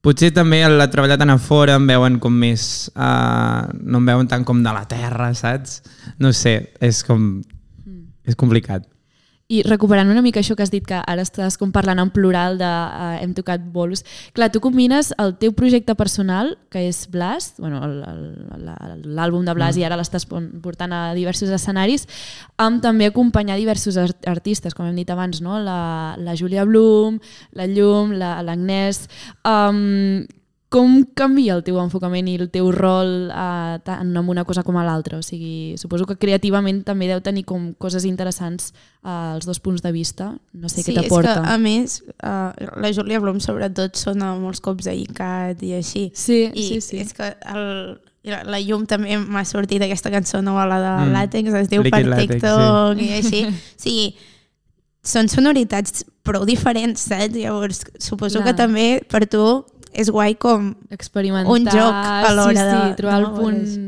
potser 0.00 0.30
també 0.32 0.62
el 0.64 0.80
treballar 0.88 1.18
tant 1.20 1.34
a 1.34 1.38
fora 1.42 1.76
em 1.76 1.88
veuen 1.90 2.18
com 2.22 2.32
més... 2.32 2.88
Uh, 2.94 3.68
no 3.84 4.00
em 4.00 4.08
veuen 4.08 4.30
tant 4.30 4.46
com 4.48 4.62
de 4.64 4.72
la 4.72 4.86
terra, 4.88 5.32
saps? 5.36 5.82
No 6.22 6.32
sé, 6.32 6.56
és 6.80 7.04
com... 7.04 7.34
És 8.28 8.36
complicat. 8.36 8.88
I 9.48 9.62
recuperant 9.64 10.10
una 10.12 10.20
mica 10.20 10.42
això 10.42 10.52
que 10.52 10.60
has 10.60 10.68
dit, 10.68 10.84
que 10.84 10.98
ara 11.08 11.22
estàs 11.24 11.54
com 11.56 11.70
parlant 11.72 12.02
en 12.02 12.10
plural 12.12 12.58
de 12.60 12.68
uh, 12.68 13.14
hem 13.22 13.30
tocat 13.32 13.62
bolos. 13.72 14.02
Clar, 14.36 14.50
tu 14.52 14.60
combines 14.60 15.08
el 15.16 15.32
teu 15.40 15.54
projecte 15.56 15.94
personal, 15.96 16.50
que 16.68 16.82
és 16.90 17.06
Blast, 17.08 17.56
bueno, 17.56 17.80
la- 17.88 18.76
l'àlbum 19.06 19.48
de 19.48 19.54
Blast 19.56 19.78
mm. 19.78 19.80
i 19.80 19.86
ara 19.88 19.96
l'estàs 19.96 20.28
portant 20.28 20.92
a 20.92 21.00
diversos 21.16 21.48
escenaris, 21.56 22.04
amb 22.60 22.82
també 22.84 23.08
acompanyar 23.08 23.56
diversos 23.56 23.96
art 23.96 24.28
artistes, 24.28 24.76
com 24.76 24.84
hem 24.84 25.00
dit 25.00 25.08
abans, 25.16 25.40
no? 25.40 25.56
la, 25.64 26.14
la 26.20 26.36
Júlia 26.36 26.68
Blum, 26.68 27.16
la 27.56 27.64
Llum, 27.72 28.12
la- 28.20 28.42
l'Agnès... 28.44 29.06
Um, 29.48 30.26
com 30.68 31.00
canvia 31.16 31.54
el 31.56 31.62
teu 31.64 31.78
enfocament 31.80 32.26
i 32.28 32.34
el 32.36 32.50
teu 32.52 32.68
rol 32.74 33.30
uh, 33.32 33.78
tant 33.86 34.02
en 34.04 34.28
una 34.28 34.44
cosa 34.44 34.62
com 34.66 34.76
a 34.76 34.84
l'altra? 34.84 35.16
O 35.16 35.24
sigui, 35.24 35.78
suposo 35.80 36.04
que 36.04 36.18
creativament 36.20 36.82
també 36.84 37.08
deu 37.08 37.22
tenir 37.24 37.46
com 37.48 37.70
coses 37.80 38.04
interessants 38.04 38.74
uh, 39.00 39.38
els 39.38 39.48
dos 39.48 39.62
punts 39.64 39.80
de 39.80 39.92
vista. 39.96 40.34
No 40.52 40.68
sé 40.68 40.82
sí, 40.82 40.90
què 40.90 40.98
t'aporta. 41.00 41.38
és 41.38 41.40
que 41.40 41.54
a 41.54 41.58
més 41.62 41.96
uh, 42.20 42.52
la 42.84 42.92
Júlia 42.92 43.20
Blum 43.24 43.40
sobretot 43.40 43.96
sona 43.96 44.34
molts 44.36 44.60
cops 44.60 44.90
a 44.92 44.96
ICAT 44.96 45.64
i 45.64 45.72
així. 45.78 46.10
Sí, 46.12 46.44
I 46.52 46.68
sí, 46.68 46.82
sí. 46.84 47.00
és 47.00 47.16
que 47.16 47.30
el, 47.48 47.96
la, 48.28 48.60
llum 48.60 48.84
també 48.90 49.16
m'ha 49.16 49.44
sortit 49.48 49.82
aquesta 49.84 50.12
cançó 50.12 50.42
nova, 50.44 50.66
la 50.68 50.82
de 50.84 50.92
Mm. 50.98 51.14
Làtex, 51.16 51.54
es 51.62 51.68
diu 51.72 51.82
Liquid 51.82 51.96
per 51.96 52.10
Latex, 52.12 52.34
TikTok 52.34 53.00
i 53.00 53.10
així. 53.22 53.46
Sí, 53.88 53.96
són 55.04 55.28
sonoritats 55.32 56.04
prou 56.26 56.44
diferents, 56.44 57.08
saps? 57.08 57.32
Llavors, 57.32 57.84
suposo 58.02 58.42
Clar. 58.42 58.52
que 58.52 58.58
també 58.58 58.86
per 59.08 59.24
tu 59.30 59.64
és 59.92 60.10
guai 60.10 60.34
com... 60.36 60.74
Experimentar, 60.90 61.52
un 61.52 61.66
joc 61.66 61.94
a 61.94 62.32
l'hora 62.34 62.52
sí, 62.52 62.70
sí, 62.70 62.88
de- 62.88 62.94
trobar 63.00 63.20
no, 63.22 63.28
el 63.34 63.40
punt... 63.40 63.62
és- 63.62 63.78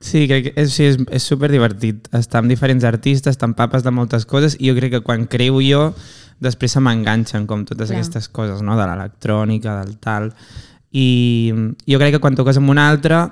Sí, 0.00 0.28
crec 0.30 0.44
que 0.44 0.62
és, 0.62 0.70
sí, 0.70 0.84
és, 0.86 0.96
és 1.10 1.24
super 1.26 1.48
divertit 1.50 2.06
estar 2.14 2.38
amb 2.38 2.48
diferents 2.52 2.84
artistes, 2.86 3.32
estar 3.34 3.48
papes 3.58 3.82
de 3.82 3.90
moltes 3.90 4.22
coses 4.30 4.54
i 4.60 4.68
jo 4.68 4.76
crec 4.76 4.92
que 4.92 5.00
quan 5.02 5.24
creu 5.26 5.58
jo 5.58 5.88
després 6.38 6.70
se 6.76 6.78
m'enganxen 6.78 7.48
com 7.50 7.64
totes 7.66 7.88
Clar. 7.90 7.96
aquestes 7.98 8.28
coses, 8.30 8.62
no? 8.62 8.76
de 8.78 8.86
l'electrònica, 8.86 9.74
del 9.82 9.96
tal. 9.98 10.28
I 10.94 11.50
jo 11.82 11.98
crec 11.98 12.14
que 12.14 12.20
quan 12.22 12.38
toques 12.38 12.60
amb 12.62 12.70
un 12.70 12.78
altre 12.78 13.24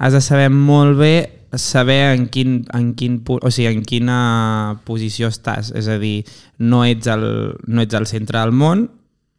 has 0.00 0.16
de 0.16 0.22
saber 0.24 0.48
molt 0.48 0.96
bé 0.98 1.14
saber 1.60 2.14
en 2.16 2.24
quin, 2.32 2.64
en 2.72 2.94
quin, 2.98 3.20
o 3.28 3.50
sigui, 3.52 3.68
en 3.76 3.84
quina 3.84 4.80
posició 4.88 5.28
estàs. 5.28 5.74
És 5.76 5.86
a 5.92 5.98
dir, 6.00 6.24
no 6.58 6.86
ets 6.88 7.06
el, 7.12 7.28
no 7.68 7.84
ets 7.84 7.94
el 8.00 8.08
centre 8.10 8.40
del 8.40 8.50
món 8.56 8.88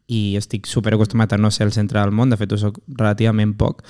i 0.06 0.36
estic 0.38 0.68
super 0.70 0.94
acostumat 0.94 1.32
a 1.32 1.38
no 1.38 1.50
ser 1.50 1.66
el 1.66 1.72
centre 1.74 2.00
del 2.00 2.12
món, 2.14 2.30
de 2.30 2.38
fet 2.38 2.52
ho 2.52 2.60
soc 2.60 2.78
relativament 2.86 3.56
poc, 3.58 3.82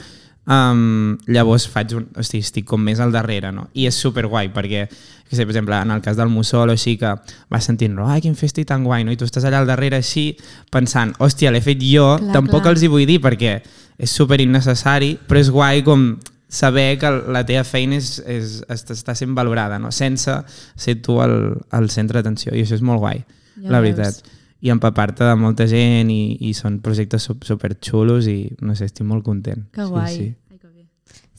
Um, 0.46 1.16
llavors 1.26 1.64
faig 1.66 1.90
un, 1.99 2.04
hosti, 2.14 2.38
estic 2.38 2.68
com 2.70 2.78
més 2.78 3.00
al 3.02 3.11
darrere, 3.11 3.49
no? 3.50 3.64
I 3.75 3.88
és 3.88 3.96
super 3.99 4.28
guai 4.30 4.52
perquè, 4.54 4.85
que 4.87 5.35
sé, 5.35 5.42
per 5.42 5.50
exemple, 5.50 5.75
en 5.75 5.90
el 5.90 6.04
cas 6.04 6.14
del 6.14 6.30
Mussol 6.30 6.70
o 6.70 6.76
així, 6.76 6.94
que 7.00 7.16
vas 7.50 7.66
sentint, 7.66 7.96
ai, 8.06 8.20
quin 8.23 8.37
festi 8.38 8.62
tan 8.68 8.85
guai, 8.87 9.02
no? 9.02 9.11
I 9.11 9.18
tu 9.18 9.26
estàs 9.26 9.42
allà 9.49 9.64
al 9.64 9.66
darrere 9.66 9.99
així 9.99 10.28
pensant, 10.70 11.16
hòstia, 11.18 11.50
l'he 11.50 11.64
fet 11.64 11.82
jo, 11.82 12.12
Clar, 12.20 12.30
tampoc 12.38 12.62
clar. 12.62 12.76
els 12.76 12.87
hi 12.87 12.92
vull 12.92 13.08
dir 13.11 13.18
perquè 13.25 13.56
és 13.99 14.14
super 14.14 14.38
innecessari, 14.44 15.16
però 15.26 15.42
és 15.42 15.50
guai 15.50 15.82
com 15.82 16.12
saber 16.46 16.92
que 17.02 17.11
la 17.11 17.42
teva 17.49 17.66
feina 17.66 17.99
és, 17.99 18.20
és, 18.23 18.61
està, 18.70 18.94
està 18.94 19.18
sent 19.18 19.35
valorada, 19.35 19.80
no? 19.82 19.90
sense 19.90 20.30
ser 20.78 21.00
tu 21.02 21.18
el, 21.26 21.56
el 21.75 21.90
centre 21.90 22.23
d'atenció, 22.23 22.54
i 22.54 22.62
això 22.62 22.78
és 22.78 22.87
molt 22.87 23.02
guai, 23.02 23.25
Ja 23.64 23.75
la 23.75 23.82
veus. 23.82 24.23
I 24.65 24.71
empapar-te 24.73 25.25
de 25.25 25.35
molta 25.37 25.67
gent 25.69 26.09
i, 26.11 26.37
i 26.49 26.55
són 26.57 26.79
projectes 26.81 27.27
sup- 27.29 27.45
superxulos 27.45 28.27
i 28.33 28.39
no 28.65 28.75
sé, 28.75 28.87
estic 28.89 29.05
molt 29.07 29.25
content. 29.25 29.67
Que 29.75 29.85
guai. 29.85 30.15
Sí, 30.17 30.25
sí. 30.25 30.35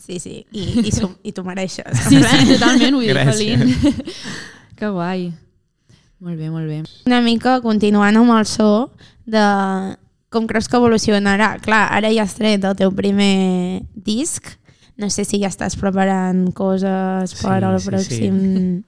Sí, 0.08 0.20
sí, 0.24 0.36
i, 0.56 0.62
i, 0.88 0.92
som, 0.96 1.12
i 1.28 1.34
t'ho 1.36 1.44
mereixes. 1.44 1.84
Sí, 2.08 2.22
sí, 2.24 2.46
totalment, 2.54 2.96
vull 2.96 3.04
dir. 3.10 3.18
Felín. 3.28 3.66
que 4.80 4.88
guai. 4.94 5.26
Molt 6.24 6.40
bé, 6.40 6.48
molt 6.50 6.70
bé. 6.70 6.78
Una 7.10 7.20
mica 7.26 7.58
continuant 7.62 8.16
amb 8.16 8.32
el 8.38 8.46
so 8.48 8.70
de 9.28 9.44
com 10.32 10.48
creus 10.48 10.70
que 10.72 10.80
evolucionarà. 10.80 11.58
Clar, 11.66 11.82
ara 11.98 12.14
ja 12.16 12.24
has 12.24 12.38
tret 12.40 12.64
el 12.64 12.78
teu 12.80 12.94
primer 12.96 13.84
disc, 13.94 14.48
no 14.98 15.10
sé 15.12 15.26
si 15.28 15.42
ja 15.44 15.52
estàs 15.52 15.76
preparant 15.78 16.48
coses 16.56 17.36
per 17.42 17.60
Sí, 17.60 17.68
al 17.68 17.78
sí, 17.82 17.90
pròxim 17.92 18.40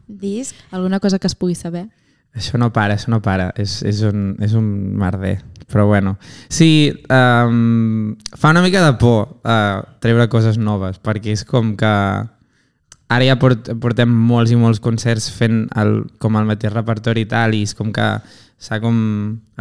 disc. 0.08 0.56
Alguna 0.72 1.02
cosa 1.04 1.20
que 1.20 1.28
es 1.28 1.36
pugui 1.36 1.56
saber? 1.60 1.90
Això 2.36 2.60
no 2.62 2.72
para, 2.74 2.96
això 2.96 3.12
no 3.12 3.22
para. 3.26 3.50
És, 3.58 3.82
és, 3.84 4.02
un, 4.06 4.36
és 4.44 4.54
un 4.58 4.66
merder. 5.00 5.40
Però 5.70 5.86
bueno. 5.86 6.18
Sí, 6.50 6.90
um, 7.14 8.16
fa 8.38 8.52
una 8.54 8.64
mica 8.66 8.84
de 8.86 8.94
por 9.02 9.40
uh, 9.44 9.82
treure 10.02 10.30
coses 10.30 10.58
noves, 10.58 10.98
perquè 11.02 11.36
és 11.36 11.46
com 11.46 11.76
que 11.78 11.94
ara 13.10 13.26
ja 13.26 13.38
port, 13.42 13.72
portem 13.82 14.10
molts 14.10 14.54
i 14.54 14.58
molts 14.58 14.82
concerts 14.82 15.30
fent 15.34 15.68
el, 15.78 16.04
com 16.22 16.38
el 16.38 16.48
mateix 16.50 16.74
repertori 16.74 17.26
i 17.26 17.30
tal, 17.30 17.54
i 17.58 17.64
és 17.68 17.76
com 17.78 17.94
que 17.94 18.08
s'ha 18.60 18.80
com 18.82 18.98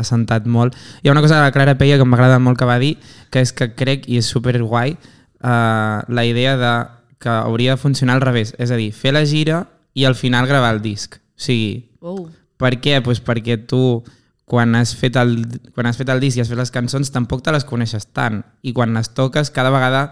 assentat 0.00 0.48
molt. 0.48 0.76
Hi 1.02 1.08
ha 1.08 1.14
una 1.16 1.24
cosa 1.24 1.38
de 1.38 1.44
la 1.44 1.52
Clara 1.52 1.76
Peia 1.80 2.00
que 2.00 2.08
m'agrada 2.08 2.40
molt 2.40 2.60
que 2.60 2.68
va 2.68 2.78
dir, 2.80 2.96
que 3.32 3.44
és 3.44 3.52
que 3.52 3.72
crec, 3.76 4.08
i 4.08 4.20
és 4.22 4.28
super 4.28 4.56
guai, 4.62 4.96
uh, 5.44 6.00
la 6.08 6.24
idea 6.24 6.56
de 6.60 6.72
que 7.18 7.32
hauria 7.34 7.76
de 7.76 7.82
funcionar 7.82 8.16
al 8.16 8.24
revés, 8.24 8.54
és 8.58 8.72
a 8.72 8.80
dir, 8.80 8.92
fer 8.96 9.12
la 9.12 9.26
gira 9.26 9.66
i 9.92 10.06
al 10.08 10.16
final 10.16 10.48
gravar 10.48 10.72
el 10.76 10.82
disc. 10.84 11.18
O 11.18 11.42
sigui, 11.48 11.88
Oh. 12.00 12.28
Per 12.58 12.74
què? 12.82 12.98
Pues 13.04 13.22
perquè 13.24 13.56
tu, 13.70 14.02
quan 14.48 14.74
has, 14.78 14.94
fet 14.98 15.16
el, 15.20 15.38
quan 15.76 15.86
has 15.88 15.98
fet 16.00 16.08
el 16.12 16.20
disc 16.22 16.36
i 16.38 16.42
has 16.44 16.48
fet 16.50 16.58
les 16.60 16.72
cançons, 16.74 17.10
tampoc 17.14 17.42
te 17.46 17.52
les 17.54 17.64
coneixes 17.68 18.08
tant. 18.12 18.42
I 18.62 18.72
quan 18.76 18.92
les 18.96 19.10
toques, 19.14 19.50
cada 19.54 19.70
vegada 19.74 20.08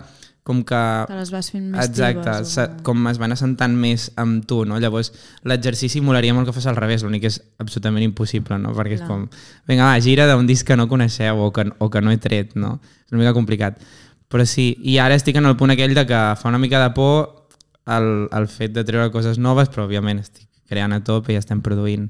com 0.46 0.60
que... 0.62 0.78
Te 1.08 1.16
les 1.18 1.32
vas 1.34 1.48
fent 1.50 1.64
més 1.72 1.88
Exacte, 1.88 2.22
teves. 2.22 2.52
se- 2.54 2.68
com 2.86 3.00
es 3.10 3.18
van 3.18 3.32
assentant 3.34 3.72
més 3.74 4.12
amb 4.22 4.44
tu, 4.46 4.60
no? 4.64 4.76
Llavors, 4.78 5.08
l'exercici 5.42 5.98
molaria 6.04 6.36
molt 6.36 6.46
que 6.46 6.54
fos 6.54 6.68
al 6.70 6.76
revés, 6.78 7.02
l'únic 7.02 7.24
que 7.24 7.30
és 7.32 7.40
absolutament 7.58 8.04
impossible, 8.06 8.54
no? 8.62 8.70
Perquè 8.76 8.94
és 8.94 9.02
Clar. 9.02 9.08
com, 9.10 9.24
vinga, 9.66 9.88
va, 9.88 9.96
gira 10.04 10.28
d'un 10.30 10.46
disc 10.46 10.62
que 10.68 10.76
no 10.78 10.86
coneixeu 10.86 11.40
o 11.42 11.48
que, 11.52 11.64
o 11.82 11.88
que 11.90 12.00
no 12.04 12.14
he 12.14 12.20
tret, 12.22 12.54
no? 12.54 12.76
És 13.08 13.10
una 13.16 13.24
mica 13.24 13.34
complicat. 13.34 13.82
Però 14.30 14.46
sí, 14.46 14.68
i 14.86 15.00
ara 15.02 15.18
estic 15.18 15.34
en 15.40 15.50
el 15.50 15.56
punt 15.58 15.74
aquell 15.74 15.96
de 15.98 16.06
que 16.06 16.20
fa 16.38 16.48
una 16.48 16.62
mica 16.62 16.78
de 16.84 16.92
por 16.94 17.48
el, 17.90 18.28
el 18.30 18.46
fet 18.46 18.70
de 18.74 18.84
treure 18.86 19.10
coses 19.10 19.38
noves, 19.42 19.66
però 19.74 19.88
òbviament 19.88 20.22
estic 20.22 20.46
creant 20.70 20.94
a 20.94 21.02
tope 21.02 21.34
i 21.34 21.40
estem 21.42 21.58
produint 21.62 22.06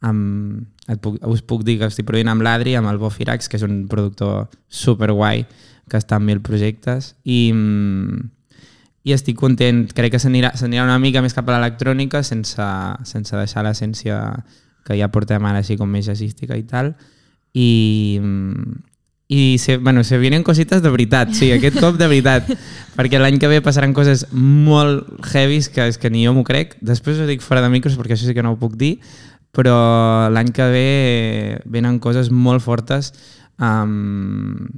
amb, 0.00 0.66
et 0.88 1.00
puc, 1.02 1.18
us 1.28 1.42
puc 1.46 1.64
dir 1.66 1.78
que 1.80 1.88
estic 1.90 2.08
produint 2.08 2.30
amb 2.32 2.44
l'Adri, 2.44 2.74
amb 2.78 2.90
el 2.90 3.00
Bo 3.00 3.10
Firax, 3.12 3.48
que 3.48 3.58
és 3.60 3.66
un 3.66 3.84
productor 3.90 4.48
super 4.68 5.10
guai, 5.12 5.44
que 5.90 5.98
està 6.00 6.20
en 6.20 6.26
mil 6.28 6.40
projectes, 6.44 7.14
i, 7.24 7.50
mm, 7.52 8.20
i 9.04 9.14
estic 9.16 9.38
content. 9.40 9.86
Crec 9.96 10.14
que 10.14 10.22
s'anirà 10.22 10.54
s'anirà 10.56 10.84
una 10.86 10.98
mica 11.02 11.22
més 11.22 11.34
cap 11.36 11.48
a 11.48 11.56
l'electrònica 11.56 12.22
sense, 12.22 12.66
sense 13.04 13.36
deixar 13.36 13.64
l'essència 13.66 14.20
que 14.86 14.96
ja 14.96 15.10
portem 15.12 15.44
ara 15.44 15.60
així 15.60 15.76
com 15.76 15.90
més 15.90 16.06
jazzística 16.06 16.56
i 16.56 16.64
tal. 16.68 16.94
I, 17.52 18.18
mm, 18.22 18.78
i 19.30 19.58
se, 19.58 19.76
bueno, 19.76 20.02
se 20.02 20.18
vienen 20.18 20.42
cosites 20.42 20.82
de 20.82 20.90
veritat, 20.90 21.30
sí, 21.38 21.52
aquest 21.54 21.78
cop 21.78 21.94
de 21.94 22.08
veritat, 22.10 22.48
perquè 22.98 23.20
l'any 23.20 23.38
que 23.38 23.46
ve 23.46 23.60
passaran 23.62 23.92
coses 23.94 24.24
molt 24.32 25.06
heavies 25.30 25.68
que 25.70 25.86
és 25.86 25.98
que 26.02 26.10
ni 26.10 26.24
jo 26.26 26.34
m'ho 26.34 26.42
crec. 26.42 26.74
Després 26.82 27.20
ho 27.20 27.28
dic 27.28 27.44
fora 27.44 27.62
de 27.62 27.70
micros 27.70 27.94
perquè 27.98 28.16
això 28.16 28.26
sí 28.26 28.34
que 28.34 28.42
no 28.42 28.56
ho 28.56 28.58
puc 28.58 28.74
dir, 28.80 28.96
però 29.56 30.28
l'any 30.30 30.52
que 30.54 30.68
ve 30.70 31.60
venen 31.66 31.98
coses 31.98 32.30
molt 32.30 32.62
fortes 32.62 33.12
um, 33.58 34.68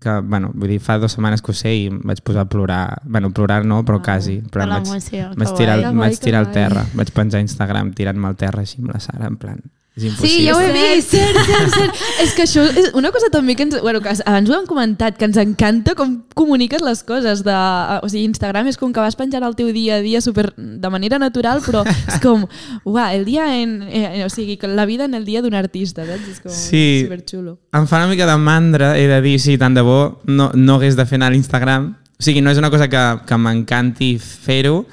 que, 0.00 0.20
bueno, 0.22 0.52
vull 0.54 0.70
dir, 0.70 0.78
fa 0.80 0.96
dues 0.98 1.12
setmanes 1.16 1.42
que 1.42 1.52
ho 1.52 1.56
sé 1.56 1.72
i 1.76 1.88
em 1.90 1.98
vaig 2.06 2.22
posar 2.24 2.46
a 2.46 2.50
plorar, 2.50 3.00
bueno, 3.04 3.32
plorar 3.36 3.64
no, 3.68 3.82
però 3.84 4.00
quasi, 4.02 4.38
però 4.52 4.64
em 4.64 4.76
vaig, 4.76 5.10
vaig 5.36 5.52
tirar, 5.58 5.80
guai. 5.82 5.98
vaig 6.04 6.22
tirar 6.22 6.44
al 6.44 6.52
terra, 6.54 6.86
vaig 6.94 7.12
penjar 7.16 7.42
a 7.42 7.46
Instagram 7.46 7.92
tirant-me 7.98 8.30
al 8.30 8.38
terra 8.40 8.64
així 8.64 8.80
amb 8.80 8.94
la 8.94 9.02
Sara, 9.02 9.28
en 9.28 9.36
plan, 9.40 9.60
és 10.00 10.06
impossible. 10.08 10.30
Sí, 10.32 10.46
ja 10.48 10.56
ho 10.56 10.60
he 10.64 10.72
vist. 10.72 11.12
Cert, 11.12 11.36
cert, 11.46 11.74
cert. 11.76 12.00
és 12.24 12.32
que 12.34 12.44
això 12.46 12.64
és 12.64 12.90
una 12.98 13.12
cosa 13.14 13.28
també 13.30 13.54
que 13.54 13.66
ens, 13.68 13.76
bueno, 13.84 14.00
que 14.00 14.14
abans 14.24 14.50
ho 14.50 14.56
hem 14.56 14.66
comentat, 14.66 15.18
que 15.20 15.28
ens 15.28 15.36
encanta 15.42 15.94
com 15.98 16.16
comuniques 16.34 16.82
les 16.82 17.04
coses. 17.04 17.44
De, 17.46 17.54
o 18.00 18.08
sigui, 18.10 18.24
Instagram 18.30 18.72
és 18.72 18.80
com 18.80 18.94
que 18.96 19.04
vas 19.04 19.18
penjant 19.18 19.44
el 19.46 19.54
teu 19.58 19.70
dia 19.76 20.00
a 20.00 20.04
dia 20.04 20.24
super, 20.24 20.48
de 20.56 20.90
manera 20.92 21.20
natural, 21.20 21.60
però 21.64 21.84
és 21.86 22.18
com, 22.24 22.46
uah, 22.88 23.10
el 23.14 23.24
dia 23.28 23.46
en, 23.60 23.82
eh, 23.86 24.24
o 24.24 24.30
sigui, 24.32 24.58
la 24.74 24.88
vida 24.88 25.04
en 25.04 25.14
el 25.14 25.24
dia 25.28 25.42
d'un 25.44 25.54
artista, 25.54 26.06
saps? 26.08 26.28
És 26.32 26.40
com 26.40 26.50
Sí. 26.54 27.04
superxulo. 27.04 27.58
Em 27.76 27.86
fa 27.86 28.00
una 28.00 28.08
mica 28.08 28.26
de 28.26 28.36
mandra, 28.40 28.96
he 28.98 29.06
de 29.06 29.20
dir, 29.22 29.38
sí, 29.40 29.58
tant 29.58 29.76
de 29.76 29.82
bo, 29.84 30.20
no, 30.24 30.50
no 30.54 30.76
hagués 30.80 30.96
de 30.96 31.04
fer 31.06 31.20
anar 31.20 31.28
a 31.28 31.36
l'Instagram. 31.36 31.92
O 32.18 32.22
sigui, 32.22 32.42
no 32.44 32.50
és 32.52 32.58
una 32.60 32.68
cosa 32.70 32.88
que, 32.88 33.02
que 33.26 33.36
m'encanti 33.40 34.18
fer-ho, 34.20 34.84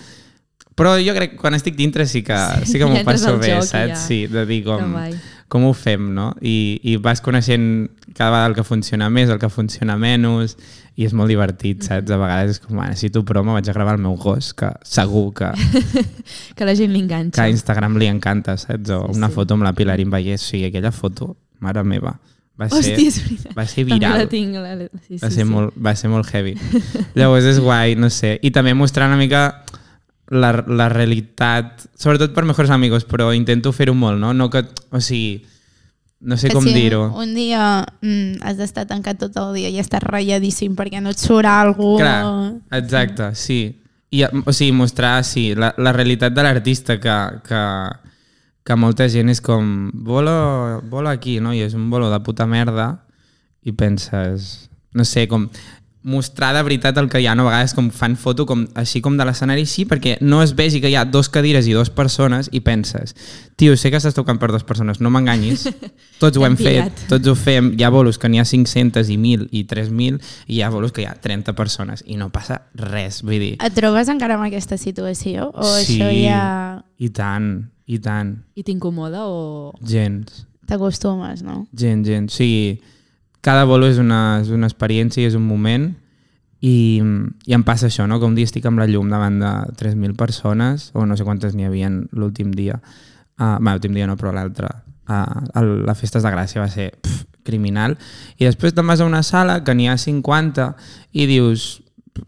però 0.78 0.94
jo 1.02 1.14
crec 1.18 1.32
que 1.36 1.42
quan 1.42 1.58
estic 1.58 1.76
dintre 1.76 2.06
sí 2.06 2.22
que, 2.24 2.38
sí, 2.64 2.78
que 2.78 2.86
ja 2.86 2.90
m'ho 2.92 3.04
passo 3.08 3.36
bé, 3.42 3.56
joc 3.56 3.66
saps? 3.66 3.90
ja. 3.96 4.00
Sí, 4.00 4.28
de 4.30 4.46
dir 4.46 4.62
Que 4.64 4.70
com, 4.70 4.94
com 5.50 5.64
ho 5.66 5.74
fem, 5.74 6.12
no? 6.14 6.32
I, 6.42 6.80
I 6.86 6.98
vas 7.02 7.22
coneixent 7.26 7.88
cada 8.14 8.32
vegada 8.32 8.48
el 8.52 8.56
que 8.58 8.64
funciona 8.68 9.10
més, 9.10 9.30
el 9.34 9.40
que 9.42 9.50
funciona 9.50 9.96
menys, 9.98 10.54
i 10.98 11.06
és 11.06 11.14
molt 11.14 11.30
divertit, 11.30 11.84
saps? 11.86 12.10
A 12.14 12.18
vegades 12.18 12.56
és 12.56 12.60
com, 12.64 12.78
ah, 12.82 12.88
necessito 12.90 13.22
promo, 13.26 13.54
vaig 13.58 13.68
a 13.70 13.74
gravar 13.74 13.96
el 13.98 14.02
meu 14.02 14.16
gos, 14.18 14.52
que 14.58 14.70
segur 14.84 15.32
que, 15.38 15.52
Que 16.58 16.66
la 16.66 16.74
gent 16.76 16.90
que 16.92 16.98
l'enganxa. 16.98 17.44
a 17.44 17.50
Instagram 17.50 17.98
li 18.02 18.08
encanta, 18.10 18.58
saps? 18.58 18.90
O 18.92 19.04
Sí, 19.12 19.18
una 19.18 19.30
sí. 19.30 19.36
foto 19.36 19.54
amb 19.58 19.64
la 19.68 19.74
Pilarín 19.78 20.10
Vallès, 20.14 20.42
o 20.44 20.52
sigui, 20.52 20.66
aquella 20.72 20.92
foto, 20.92 21.36
mare 21.60 21.84
meva, 21.84 22.16
va 22.60 22.70
ser, 22.70 22.80
Hòstia, 22.80 23.08
és 23.08 23.20
veritat. 23.24 23.54
va 23.58 23.66
ser 23.70 23.86
També 23.86 24.00
viral. 24.02 24.18
la 24.24 24.28
tinc. 24.30 24.56
La... 24.58 24.72
Sí, 24.78 25.18
sí, 25.18 25.20
va, 25.24 25.30
ser 25.30 25.44
sí. 25.46 25.50
molt, 25.52 25.74
va 25.78 25.96
ser 25.96 26.10
molt 26.10 26.30
heavy. 26.34 26.56
Llavors 27.18 27.46
és 27.46 27.60
guai, 27.62 27.94
no 27.96 28.10
sé. 28.10 28.40
I 28.42 28.50
també 28.52 28.74
mostrar 28.74 29.08
una 29.08 29.18
mica 29.22 29.44
la, 30.30 30.52
la 30.68 30.88
realitat, 30.90 31.86
sobretot 31.96 32.34
per 32.36 32.46
Mejores 32.46 32.72
Amigos, 32.72 33.06
però 33.08 33.32
intento 33.36 33.72
fer-ho 33.72 33.96
molt, 33.96 34.20
no? 34.20 34.34
no 34.36 34.50
que, 34.52 34.66
o 34.92 35.02
sigui, 35.02 35.46
no 36.20 36.38
sé 36.38 36.50
Que 36.50 36.58
com 36.58 36.66
si 36.66 36.74
dir-ho. 36.74 37.04
Un 37.14 37.36
dia 37.38 37.86
mm, 38.02 38.42
has 38.42 38.58
d'estar 38.58 38.88
tancat 38.90 39.20
tot 39.22 39.36
el 39.38 39.54
dia 39.60 39.70
i 39.70 39.78
estàs 39.80 40.04
ratlladíssim 40.04 40.76
perquè 40.76 41.02
no 41.04 41.14
et 41.14 41.22
surt 41.22 41.46
alguna 41.48 42.00
Clar, 42.02 42.80
exacte, 42.82 43.32
sí. 43.38 43.62
I, 44.10 44.24
o 44.24 44.54
sigui, 44.56 44.72
mostrar 44.74 45.22
sí, 45.28 45.52
la, 45.56 45.74
la 45.78 45.94
realitat 45.94 46.34
de 46.34 46.44
l'artista 46.44 46.98
que, 47.00 47.18
que, 47.46 47.64
que 48.66 48.80
molta 48.80 49.08
gent 49.12 49.30
és 49.30 49.44
com 49.44 49.92
bolo, 49.94 50.82
bolo 50.90 51.12
aquí, 51.12 51.38
no? 51.44 51.54
I 51.54 51.66
és 51.68 51.76
un 51.78 51.90
bolo 51.92 52.10
de 52.12 52.20
puta 52.24 52.48
merda 52.50 52.90
i 53.68 53.76
penses, 53.76 54.70
no 54.96 55.06
sé, 55.06 55.28
com 55.28 55.50
mostrar 56.04 56.54
de 56.56 56.62
veritat 56.64 56.98
el 56.98 57.10
que 57.10 57.20
hi 57.20 57.26
ha, 57.28 57.36
no? 57.36 57.48
a 57.48 57.52
vegades 57.52 57.74
com 57.76 57.90
fan 57.92 58.16
foto 58.16 58.46
com, 58.48 58.64
així 58.80 59.02
com 59.04 59.18
de 59.20 59.26
l'escenari, 59.28 59.66
sí, 59.68 59.84
perquè 59.90 60.18
no 60.22 60.40
es 60.44 60.54
vegi 60.56 60.80
que 60.82 60.92
hi 60.92 60.96
ha 60.96 61.04
dos 61.06 61.28
cadires 61.30 61.68
i 61.68 61.76
dos 61.76 61.90
persones 61.92 62.50
i 62.56 62.62
penses, 62.64 63.16
tio, 63.60 63.76
sé 63.76 63.92
que 63.92 64.00
estàs 64.00 64.16
tocant 64.16 64.40
per 64.40 64.52
dues 64.54 64.64
persones, 64.68 65.02
no 65.04 65.12
m'enganyis, 65.12 65.68
tots 66.22 66.40
ho 66.40 66.46
hem 66.48 66.56
fet, 66.60 67.06
tots 67.12 67.28
ho 67.28 67.36
fem, 67.36 67.74
hi 67.76 67.84
ha 67.84 67.92
bolos 67.94 68.22
que 68.22 68.32
n'hi 68.32 68.40
ha 68.40 68.48
500 68.48 69.12
i 69.12 69.18
1.000 69.20 69.50
i 69.52 69.66
3.000 69.68 70.22
i 70.48 70.58
hi 70.58 70.62
ha 70.64 70.72
bolos 70.74 70.96
que 70.96 71.04
hi 71.04 71.10
ha 71.10 71.16
30 71.20 71.58
persones 71.58 72.06
i 72.06 72.20
no 72.20 72.30
passa 72.34 72.62
res, 72.76 73.24
vull 73.26 73.42
dir, 73.42 73.56
Et 73.64 73.76
trobes 73.76 74.08
encara 74.14 74.38
en 74.38 74.46
aquesta 74.48 74.78
situació? 74.80 75.52
O 75.54 75.72
això 75.82 76.12
ja 76.14 76.44
i 76.98 77.10
tant, 77.14 77.68
i 77.86 78.00
tant, 78.04 78.38
I 78.56 78.64
t'incomoda 78.64 79.26
o... 79.28 79.74
gens. 79.84 80.46
t'acostumes, 80.68 81.44
no? 81.44 81.66
Gent, 81.76 82.04
gent. 82.06 82.28
O 82.32 82.36
sigui, 82.36 82.78
cada 83.42 83.66
bolo 83.66 83.88
és 83.88 84.00
una, 84.02 84.42
és 84.42 84.52
una 84.54 84.70
experiència 84.70 85.24
i 85.24 85.30
és 85.30 85.38
un 85.38 85.46
moment 85.48 85.92
i, 86.60 87.02
i 87.46 87.54
em 87.54 87.64
passa 87.64 87.88
això, 87.88 88.08
no? 88.10 88.20
que 88.20 88.26
un 88.26 88.36
dia 88.38 88.48
estic 88.50 88.66
amb 88.66 88.82
la 88.82 88.88
llum 88.90 89.12
davant 89.14 89.40
de 89.42 89.54
3.000 89.78 90.18
persones, 90.18 90.90
o 90.98 91.06
no 91.06 91.18
sé 91.18 91.26
quantes 91.28 91.56
n'hi 91.56 91.68
havia 91.68 91.92
l'últim 91.92 92.52
dia, 92.56 92.80
uh, 93.38 93.58
bé, 93.62 93.72
l'últim 93.72 93.98
dia 93.98 94.08
no, 94.10 94.18
però 94.18 94.34
l'altre, 94.36 94.72
uh, 95.08 95.66
la 95.86 95.98
Festes 95.98 96.26
de 96.26 96.34
Gràcia 96.34 96.64
va 96.64 96.70
ser 96.74 96.92
pff, 96.96 97.26
criminal, 97.48 97.96
i 98.38 98.48
després 98.48 98.76
te'n 98.76 98.88
vas 98.90 99.02
a 99.02 99.08
una 99.08 99.24
sala 99.24 99.62
que 99.64 99.76
n'hi 99.78 99.88
ha 99.88 99.98
50 100.02 100.72
i 101.14 101.28
dius, 101.30 101.70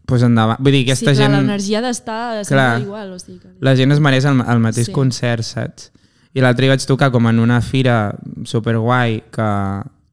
pues 0.05 0.23
endavant. 0.23 0.61
Vull 0.61 0.77
dir, 0.77 0.85
aquesta 0.85 1.11
sí, 1.11 1.17
clar, 1.17 1.23
gent... 1.25 1.35
l'energia 1.35 1.81
d'estar 1.81 2.45
sempre 2.45 2.85
igual. 2.85 3.13
O 3.15 3.19
sigui 3.19 3.39
que... 3.41 3.55
La 3.65 3.73
gent 3.75 3.95
es 3.95 4.01
mereix 4.03 4.27
el, 4.29 4.43
el 4.45 4.61
mateix 4.61 4.91
sí. 4.91 4.95
concert, 4.95 5.45
saps? 5.45 5.89
I 6.37 6.43
l'altre 6.45 6.67
hi 6.67 6.69
vaig 6.69 6.83
tocar 6.85 7.09
com 7.09 7.25
en 7.25 7.41
una 7.41 7.57
fira 7.65 8.13
superguai, 8.47 9.17
que, 9.33 9.49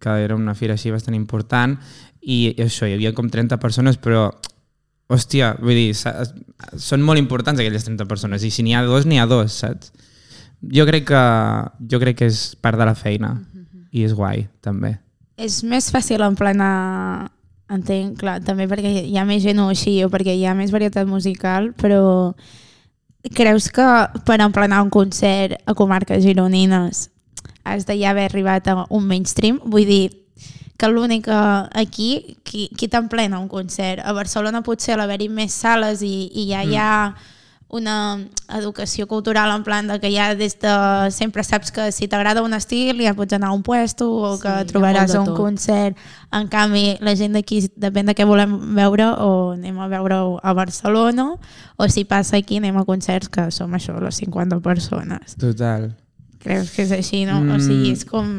que 0.03 0.19
era 0.25 0.37
una 0.37 0.55
fira 0.55 0.77
així 0.77 0.93
bastant 0.95 1.17
important, 1.17 1.77
i, 2.21 2.57
això, 2.59 2.89
hi 2.89 2.97
havia 2.97 3.15
com 3.15 3.31
30 3.31 3.59
persones, 3.63 3.99
però 4.03 4.29
hòstia, 5.13 5.53
vull 5.63 5.79
dir, 5.79 5.95
són 5.95 7.05
molt 7.07 7.21
importants 7.21 7.63
aquelles 7.63 7.87
30 7.87 8.09
persones 8.11 8.43
i 8.43 8.51
si 8.51 8.65
n'hi 8.67 8.75
ha 8.75 8.83
dos, 8.87 9.07
n'hi 9.07 9.21
ha 9.23 9.29
dos, 9.31 9.55
saps? 9.63 9.93
Jo 10.75 10.87
crec 10.89 11.07
que, 11.13 11.23
jo 11.87 12.01
crec 12.03 12.19
que 12.19 12.31
és 12.33 12.57
part 12.61 12.79
de 12.81 12.89
la 12.89 12.97
feina 12.99 13.37
i 13.95 14.03
és 14.07 14.15
guai, 14.17 14.47
també. 14.65 14.97
És 15.39 15.61
més 15.69 15.91
fàcil 15.93 16.25
emplenar, 16.27 17.31
entenc, 17.71 18.17
clar, 18.19 18.41
també 18.43 18.67
perquè 18.71 18.91
hi 19.05 19.19
ha 19.21 19.27
més 19.29 19.45
gent 19.45 19.61
o 19.63 19.69
així, 19.71 20.01
o 20.03 20.11
perquè 20.11 20.35
hi 20.35 20.47
ha 20.49 20.57
més 20.59 20.73
varietat 20.75 21.07
musical, 21.07 21.71
però 21.79 22.33
creus 23.37 23.69
que 23.75 23.87
per 24.27 24.41
emplenar 24.43 24.83
un 24.85 24.91
concert 24.91 25.61
a 25.67 25.75
comarques 25.75 26.25
gironines 26.25 27.07
has 27.67 27.87
de 27.87 27.99
ja 28.01 28.11
haver 28.15 28.29
arribat 28.31 28.69
a 28.73 28.85
un 28.89 29.07
mainstream? 29.07 29.61
Vull 29.65 29.87
dir, 29.89 30.05
que 30.77 30.89
l'únic 30.93 31.25
que 31.25 31.39
aquí, 31.81 32.37
qui, 32.45 32.69
qui 32.77 32.89
t'emplena 32.89 33.39
un 33.41 33.49
concert? 33.49 34.03
A 34.05 34.13
Barcelona 34.13 34.63
potser 34.63 34.95
a 34.95 35.01
l'haver-hi 35.01 35.31
més 35.33 35.55
sales 35.57 36.03
i, 36.05 36.29
i 36.35 36.51
ja 36.53 36.63
hi 36.65 36.77
ha 36.77 36.93
una 37.69 38.21
educació 38.55 39.09
cultural 39.11 39.51
en 39.51 39.65
plan 39.67 39.89
de 39.91 39.97
que 39.99 40.13
ja 40.15 40.29
des 40.39 40.55
de 40.63 40.75
sempre 41.11 41.43
saps 41.43 41.73
que 41.75 41.89
si 41.91 42.07
t'agrada 42.07 42.45
un 42.47 42.55
estil 42.55 43.01
ja 43.03 43.15
pots 43.19 43.35
anar 43.35 43.49
a 43.51 43.57
un 43.57 43.65
puesto 43.67 44.07
o 44.07 44.37
Sí, 44.37 44.45
que 44.45 44.53
trobaràs 44.71 45.17
un 45.19 45.27
tot. 45.33 45.37
concert. 45.37 45.97
En 46.31 46.47
canvi, 46.53 46.97
la 47.01 47.17
gent 47.19 47.35
d'aquí 47.35 47.65
depèn 47.75 48.07
de 48.07 48.15
què 48.15 48.25
volem 48.29 48.55
veure 48.77 49.09
o 49.19 49.31
anem 49.57 49.81
a 49.83 49.89
veure 49.91 50.21
a 50.43 50.53
Barcelona 50.55 51.33
o 51.77 51.89
si 51.89 52.05
passa 52.05 52.37
aquí 52.39 52.59
anem 52.63 52.77
a 52.79 52.85
concerts 52.87 53.29
que 53.29 53.51
som 53.51 53.75
això, 53.75 53.99
les 53.99 54.15
50 54.23 54.61
persones. 54.63 55.35
Total. 55.35 55.91
Creus 56.43 56.71
que 56.73 56.83
és 56.83 56.93
així, 56.93 57.25
no? 57.25 57.39
O 57.41 57.45
Mm. 57.57 57.61
sigui, 57.61 57.91
és 57.93 58.05
com... 58.05 58.31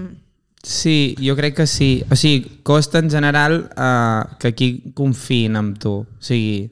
Sí, 0.64 1.16
jo 1.22 1.36
crec 1.38 1.56
que 1.56 1.68
sí. 1.68 2.04
O 2.12 2.16
sigui, 2.16 2.60
costa 2.64 3.00
en 3.00 3.10
general 3.10 3.70
eh, 3.78 4.24
que 4.40 4.48
aquí 4.50 4.70
confiïn 4.94 5.56
en 5.56 5.74
tu. 5.76 5.94
O 6.04 6.06
sigui, 6.20 6.72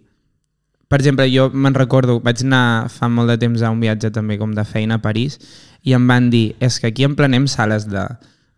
per 0.89 0.99
exemple, 0.99 1.29
jo 1.31 1.49
me'n 1.53 1.73
recordo, 1.73 2.19
vaig 2.21 2.43
anar 2.43 2.89
fa 2.89 3.07
molt 3.09 3.29
de 3.29 3.37
temps 3.37 3.61
a 3.61 3.71
un 3.71 3.79
viatge 3.79 4.11
també 4.11 4.37
com 4.37 4.53
de 4.53 4.63
feina 4.65 4.95
a 4.99 5.01
París 5.01 5.39
i 5.83 5.93
em 5.93 6.07
van 6.07 6.29
dir, 6.29 6.55
és 6.59 6.79
que 6.79 6.87
aquí 6.87 7.03
emplenem 7.05 7.47
sales 7.47 7.87
de 7.89 8.03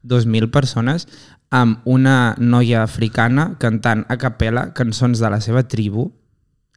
2.000 0.07 0.49
persones 0.51 1.07
amb 1.51 1.79
una 1.85 2.35
noia 2.39 2.81
africana 2.83 3.55
cantant 3.59 4.05
a 4.09 4.17
capella 4.17 4.73
cançons 4.73 5.19
de 5.19 5.29
la 5.29 5.39
seva 5.43 5.63
tribu 5.67 6.09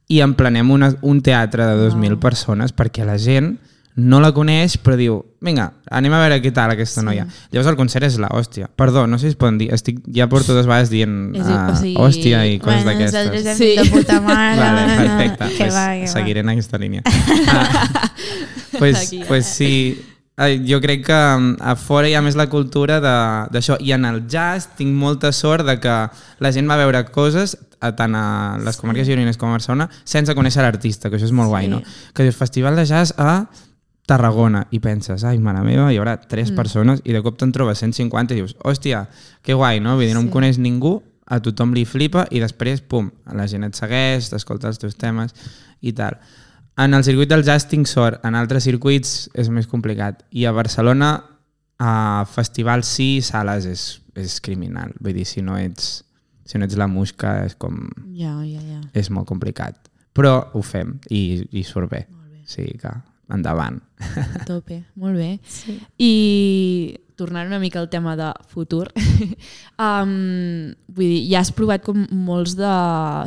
i 0.09 0.21
emplenem 0.23 0.71
una, 0.71 0.93
un 1.03 1.21
teatre 1.23 1.67
de 1.67 1.89
2.000 1.91 2.19
persones 2.23 2.73
perquè 2.75 3.05
la 3.07 3.19
gent 3.19 3.57
no 3.97 4.21
la 4.21 4.31
coneix 4.33 4.77
però 4.79 4.95
diu, 4.97 5.17
vinga, 5.43 5.73
anem 5.91 6.13
a 6.15 6.21
veure 6.23 6.39
què 6.43 6.53
tal 6.55 6.71
aquesta 6.73 7.01
sí. 7.03 7.07
noia. 7.07 7.27
Llavors 7.51 7.71
el 7.73 7.77
concert 7.77 8.07
és 8.07 8.19
la 8.23 8.29
hòstia. 8.29 8.69
Perdó, 8.77 9.07
no 9.07 9.19
sé 9.19 9.27
si 9.29 9.35
es 9.35 9.37
poden 9.37 9.59
dir, 9.59 9.71
estic, 9.75 9.99
ja 10.15 10.29
porto 10.31 10.55
dues 10.55 10.67
vegades 10.71 10.91
dient 10.91 11.35
uh, 11.37 11.41
o 11.73 11.75
sigui, 11.77 11.95
hòstia 11.99 12.45
i 12.47 12.59
coses 12.63 12.85
Bueno, 12.85 13.01
nosaltres 13.01 13.45
d'aquestes. 13.45 13.51
hem 13.51 13.59
Sí. 13.59 13.71
dit 13.77 13.83
de 13.83 13.91
puta 13.99 14.21
mare. 14.21 14.61
Vale, 14.65 14.87
perfecte. 14.97 15.49
Que 15.57 15.65
pues, 15.65 15.75
va, 15.75 15.87
que 15.95 16.01
va. 16.07 16.13
seguiré 16.15 16.41
en 16.41 16.49
aquesta 16.55 16.79
línia. 16.79 17.03
Ah, 17.53 18.79
pues, 18.79 18.97
Aquí, 19.07 19.23
pues 19.27 19.47
sí, 19.47 20.07
Eh, 20.43 20.65
jo 20.67 20.81
crec 20.81 21.05
que 21.05 21.13
mm, 21.13 21.57
a 21.61 21.75
fora 21.77 22.09
hi 22.09 22.15
ha 22.17 22.23
més 22.25 22.33
la 22.39 22.47
cultura 22.49 22.97
de- 23.05 23.49
d'això 23.53 23.77
i 23.85 23.91
en 23.93 24.07
el 24.09 24.23
jazz 24.27 24.71
tinc 24.79 24.95
molta 24.97 25.33
sort 25.37 25.67
de 25.69 25.75
que 25.83 25.97
la 26.39 26.53
gent 26.55 26.71
va 26.71 26.79
veure 26.81 27.03
coses 27.13 27.59
a 27.85 27.91
tant 27.95 28.15
a 28.17 28.57
les 28.65 28.79
comarques 28.81 29.05
gironines 29.07 29.37
com 29.37 29.51
a 29.51 29.59
Barcelona 29.59 29.91
sense 30.03 30.33
conèixer 30.35 30.63
l'artista, 30.65 31.11
que 31.11 31.19
això 31.19 31.29
és 31.29 31.35
molt 31.37 31.51
guai, 31.53 31.69
no? 31.69 31.83
Que 32.15 32.23
dius 32.25 32.37
festival 32.41 32.75
de 32.77 32.87
jazz 32.89 33.13
a 33.19 33.51
Tarragona 34.11 34.65
i 34.75 34.81
penses, 34.83 35.23
ai, 35.29 35.39
mare 35.39 35.63
meva, 35.63 35.87
hi 35.93 36.01
haurà 36.01 36.17
tres 36.21 36.51
mm. 36.51 36.59
persones 36.59 37.05
i 37.07 37.15
de 37.15 37.23
cop 37.23 37.39
te'n 37.39 37.53
trobes 37.55 37.79
150 37.85 38.35
i 38.35 38.41
dius, 38.41 38.57
hòstia, 38.67 39.05
que 39.47 39.55
guai, 39.55 39.79
no? 39.85 39.95
Vull 39.99 40.09
dir, 40.09 40.17
no 40.17 40.25
em 40.25 40.31
coneix 40.35 40.59
ningú, 40.59 40.99
a 41.31 41.39
tothom 41.39 41.75
li 41.77 41.87
flipa 41.87 42.27
i 42.35 42.43
després, 42.43 42.83
pum, 42.83 43.09
la 43.39 43.47
gent 43.51 43.69
et 43.69 43.79
segueix, 43.79 44.33
t'escolta 44.33 44.71
els 44.71 44.81
teus 44.83 44.99
temes 44.99 45.35
i 45.87 45.95
tal. 45.97 46.19
En 46.81 46.97
el 46.97 47.05
circuit 47.07 47.31
del 47.31 47.45
jazz 47.47 47.69
tinc 47.71 47.87
sort, 47.87 48.19
en 48.27 48.35
altres 48.39 48.67
circuits 48.67 49.29
és 49.39 49.51
més 49.53 49.69
complicat. 49.71 50.25
I 50.35 50.47
a 50.49 50.55
Barcelona, 50.57 51.13
a 51.79 51.93
festivals 52.31 52.91
sí, 52.91 53.11
sales 53.23 53.69
és, 53.69 53.85
és 54.19 54.39
criminal. 54.43 54.95
Vull 54.99 55.15
dir, 55.21 55.27
si 55.29 55.45
no 55.45 55.59
ets, 55.61 56.01
si 56.49 56.59
no 56.59 56.67
ets 56.67 56.79
la 56.81 56.89
musca 56.91 57.41
és 57.45 57.55
com... 57.55 57.79
Ja, 58.17 58.35
ja, 58.43 58.65
ja. 58.65 58.81
és 58.97 59.13
molt 59.15 59.29
complicat. 59.31 59.79
Però 60.17 60.35
ho 60.57 60.65
fem 60.67 60.97
i, 61.11 61.45
i 61.55 61.63
surt 61.69 61.93
bé. 61.93 62.07
Sí, 62.51 62.67
que 62.81 62.91
endavant. 63.35 63.81
A 64.01 64.45
tope, 64.49 64.83
molt 64.99 65.19
bé. 65.19 65.31
Sí. 65.47 65.77
I 66.01 66.13
tornant 67.21 67.51
una 67.51 67.61
mica 67.61 67.81
al 67.83 67.91
tema 67.93 68.15
de 68.17 68.31
futur, 68.49 68.87
um, 69.87 70.73
vull 70.89 71.05
dir, 71.05 71.21
ja 71.29 71.43
has 71.43 71.53
provat 71.53 71.85
com 71.85 72.07
molts 72.17 72.57
de 72.57 72.73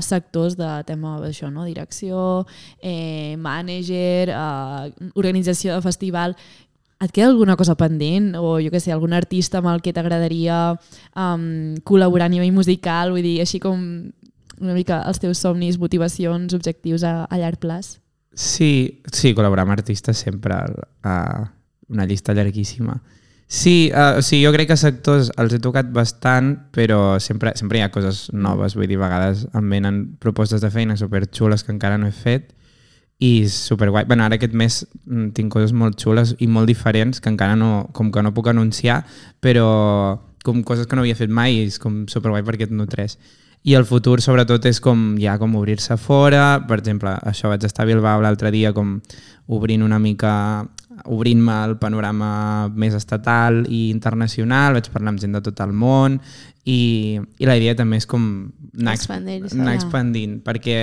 sectors 0.02 0.58
de 0.58 0.70
tema 0.88 1.20
d'això, 1.22 1.52
no? 1.54 1.68
direcció, 1.70 2.44
eh, 2.82 3.38
manager, 3.38 4.34
eh, 4.34 5.10
organització 5.14 5.76
de 5.76 5.86
festival, 5.86 6.34
et 7.04 7.12
queda 7.12 7.28
alguna 7.28 7.58
cosa 7.60 7.76
pendent? 7.76 8.34
O 8.40 8.58
jo 8.64 8.72
què 8.72 8.80
sé, 8.80 8.94
algun 8.94 9.14
artista 9.14 9.60
amb 9.60 9.70
el 9.74 9.82
que 9.84 9.94
t'agradaria 9.96 10.60
um, 11.20 11.76
col·laborar 11.84 12.30
a 12.30 12.32
nivell 12.32 12.54
musical? 12.56 13.12
Vull 13.12 13.26
dir, 13.26 13.42
així 13.44 13.60
com 13.60 13.82
una 14.64 14.76
mica 14.78 15.02
els 15.10 15.20
teus 15.20 15.42
somnis, 15.44 15.80
motivacions, 15.82 16.56
objectius 16.56 17.04
a, 17.04 17.26
a 17.28 17.42
llarg 17.42 17.60
plaç? 17.60 17.98
Sí, 18.34 19.02
sí, 19.14 19.34
col·laborar 19.38 19.68
amb 19.68 19.76
artistes 19.76 20.18
sempre 20.26 20.58
a 21.04 21.18
una 21.90 22.06
llista 22.10 22.34
llarguíssima. 22.34 22.98
Sí, 23.54 23.92
uh, 23.94 24.22
sigui, 24.26 24.42
jo 24.48 24.52
crec 24.56 24.72
que 24.72 24.78
sectors 24.80 25.30
els 25.38 25.54
he 25.54 25.60
tocat 25.62 25.92
bastant, 25.94 26.56
però 26.74 27.20
sempre, 27.22 27.52
sempre 27.60 27.78
hi 27.78 27.84
ha 27.86 27.92
coses 27.94 28.26
noves, 28.34 28.74
vull 28.74 28.90
dir, 28.90 28.98
a 28.98 29.04
vegades 29.04 29.44
em 29.54 29.70
venen 29.70 30.00
propostes 30.24 30.64
de 30.64 30.72
feina 30.74 30.98
superxules 30.98 31.62
que 31.62 31.74
encara 31.76 32.00
no 32.02 32.10
he 32.10 32.16
fet 32.16 32.50
i 33.22 33.46
superguai. 33.54 34.08
Bueno, 34.10 34.26
ara 34.26 34.40
aquest 34.40 34.56
mes 34.58 34.80
mm, 35.06 35.30
tinc 35.38 35.54
coses 35.54 35.76
molt 35.76 36.02
xules 36.02 36.34
i 36.42 36.50
molt 36.50 36.72
diferents 36.72 37.22
que 37.22 37.30
encara 37.30 37.56
no, 37.60 37.90
com 37.94 38.10
que 38.12 38.24
no 38.26 38.34
puc 38.34 38.50
anunciar, 38.50 39.04
però 39.40 39.68
com 40.44 40.64
coses 40.66 40.90
que 40.90 40.98
no 40.98 41.06
havia 41.06 41.20
fet 41.20 41.32
mai 41.32 41.60
i 41.60 41.68
és 41.68 41.78
com 41.80 42.04
superguai 42.10 42.44
perquè 42.48 42.66
et 42.68 42.74
nutreix. 42.74 43.20
I 43.64 43.78
el 43.80 43.86
futur, 43.88 44.20
sobretot, 44.22 44.66
és 44.68 44.82
com 44.84 45.14
ja 45.22 45.38
com 45.40 45.54
obrir-se 45.56 45.96
fora. 45.96 46.60
Per 46.68 46.82
exemple, 46.82 47.14
això 47.24 47.48
vaig 47.52 47.64
estar 47.64 47.86
a 47.86 47.88
Bilbao 47.88 48.24
l'altre 48.24 48.52
dia 48.52 48.74
com 48.76 48.98
obrint 49.48 49.84
una 49.84 50.00
mica 50.00 50.34
obrint-me 51.10 51.56
el 51.68 51.78
panorama 51.82 52.70
més 52.70 52.94
estatal 52.96 53.64
i 53.68 53.90
internacional, 53.90 54.78
vaig 54.78 54.90
parlar 54.94 55.14
amb 55.14 55.22
gent 55.22 55.36
de 55.36 55.42
tot 55.44 55.60
el 55.64 55.74
món 55.74 56.20
i, 56.64 57.20
i 57.40 57.50
la 57.50 57.58
idea 57.60 57.76
també 57.76 58.00
és 58.00 58.08
com 58.10 58.24
anar, 58.78 58.96
anar 58.96 59.74
ja. 59.74 59.76
expandint 59.76 60.38
perquè 60.46 60.78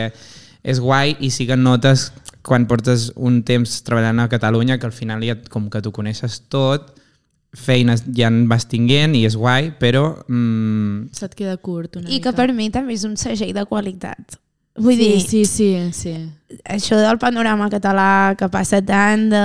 és 0.61 0.81
guai 0.83 1.14
i 1.21 1.31
sí 1.33 1.47
que 1.49 1.57
notes 1.57 2.11
quan 2.45 2.66
portes 2.69 3.11
un 3.16 3.40
temps 3.47 3.81
treballant 3.87 4.21
a 4.21 4.29
Catalunya 4.33 4.79
que 4.81 4.88
al 4.88 4.97
final 4.97 5.25
ja 5.25 5.38
com 5.49 5.71
que 5.73 5.83
tu 5.85 5.93
coneixes 5.93 6.43
tot 6.53 6.93
feines 7.56 8.04
ja 8.14 8.28
en 8.30 8.44
vas 8.50 8.68
tinguent 8.70 9.16
i 9.18 9.24
és 9.26 9.34
guai, 9.38 9.72
però 9.80 10.12
mm, 10.28 11.10
Se't 11.16 11.34
queda 11.38 11.56
curt 11.58 11.98
una 11.98 12.08
I 12.08 12.18
mica. 12.18 12.30
que 12.30 12.36
per 12.36 12.52
mi 12.54 12.70
també 12.70 12.94
és 12.94 13.04
un 13.08 13.16
segell 13.18 13.52
de 13.56 13.66
qualitat. 13.66 14.38
Vull 14.80 14.94
sí, 14.94 15.02
dir, 15.02 15.20
sí, 15.20 15.44
sí, 15.44 15.70
sí. 15.92 16.14
això 16.64 16.96
del 17.00 17.18
panorama 17.18 17.68
català 17.72 18.36
que 18.38 18.48
passa 18.48 18.78
tant 18.86 19.28
de 19.32 19.44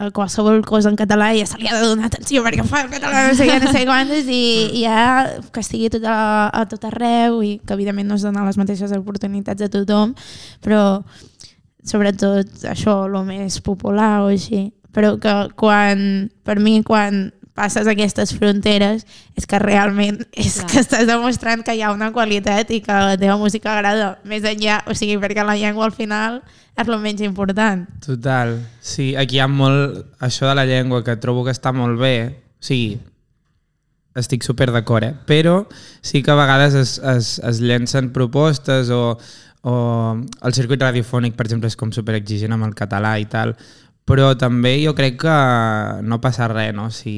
a 0.00 0.10
qualsevol 0.16 0.64
cosa 0.64 0.88
en 0.88 0.96
català 0.96 1.28
ja 1.36 1.44
se 1.44 1.58
li 1.60 1.68
ha 1.68 1.76
de 1.76 1.84
donar 1.84 2.06
atenció 2.08 2.40
perquè 2.44 2.64
fa 2.64 2.86
el 2.86 2.92
català 2.92 3.26
no 3.26 3.34
sé 3.36 3.44
què, 3.44 3.58
no 3.60 3.68
sé 3.68 3.82
quantes 3.84 4.30
i, 4.32 4.44
i 4.80 4.84
ja 4.86 5.26
que 5.52 5.60
estigui 5.60 5.90
tot 5.92 6.06
a, 6.08 6.48
a 6.48 6.62
tot 6.70 6.86
arreu 6.88 7.42
i 7.44 7.58
que 7.60 7.76
evidentment 7.76 8.08
no 8.08 8.16
es 8.16 8.24
donen 8.24 8.48
les 8.48 8.56
mateixes 8.56 8.94
oportunitats 8.96 9.66
a 9.66 9.68
tothom 9.68 10.14
però 10.64 11.02
sobretot 11.84 12.64
això, 12.72 12.96
el 13.10 13.18
més 13.28 13.60
popular 13.64 14.22
o 14.24 14.30
així 14.32 14.70
però 14.94 15.16
que 15.22 15.34
quan, 15.58 16.30
per 16.44 16.58
mi 16.62 16.80
quan 16.86 17.28
passes 17.60 17.88
aquestes 17.90 18.32
fronteres 18.38 19.04
és 19.36 19.46
que 19.48 19.58
realment 19.60 20.22
és 20.32 20.60
Clar. 20.60 20.70
que 20.70 20.80
estàs 20.80 21.06
demostrant 21.08 21.64
que 21.66 21.74
hi 21.76 21.82
ha 21.84 21.92
una 21.92 22.10
qualitat 22.14 22.70
i 22.72 22.80
que 22.84 22.94
la 22.94 23.18
teva 23.20 23.36
música 23.40 23.74
agrada 23.74 24.14
més 24.24 24.46
enllà, 24.48 24.80
o 24.88 24.96
sigui, 24.96 25.18
perquè 25.20 25.44
la 25.44 25.58
llengua 25.60 25.88
al 25.88 25.94
final 25.96 26.40
és 26.78 26.88
el 26.88 26.98
menys 27.02 27.20
important. 27.26 27.84
Total. 28.04 28.56
Sí, 28.80 29.12
aquí 29.18 29.36
hi 29.36 29.44
ha 29.44 29.50
molt 29.50 30.00
això 30.24 30.48
de 30.48 30.56
la 30.56 30.66
llengua 30.68 31.04
que 31.04 31.18
trobo 31.20 31.44
que 31.44 31.52
està 31.52 31.74
molt 31.76 32.00
bé. 32.00 32.14
O 32.60 32.64
sigui, 32.64 32.96
estic 34.16 34.46
super 34.46 34.70
d'acord, 34.72 35.04
eh? 35.04 35.12
Però 35.26 35.66
sí 36.00 36.22
que 36.22 36.32
a 36.32 36.38
vegades 36.38 36.74
es, 36.74 36.96
es, 36.98 37.36
es 37.46 37.60
llencen 37.60 38.10
propostes 38.14 38.90
o, 38.90 39.18
o 39.62 39.74
el 40.16 40.56
circuit 40.56 40.82
radiofònic, 40.82 41.36
per 41.36 41.46
exemple, 41.46 41.70
és 41.70 41.78
com 41.78 41.92
super 41.92 42.16
exigent 42.18 42.56
amb 42.56 42.66
el 42.68 42.74
català 42.78 43.16
i 43.20 43.28
tal, 43.30 43.54
però 44.10 44.32
també 44.38 44.74
jo 44.82 44.92
crec 44.98 45.20
que 45.22 45.38
no 46.02 46.20
passa 46.22 46.50
res, 46.50 46.74
no? 46.74 46.88
Si, 46.94 47.14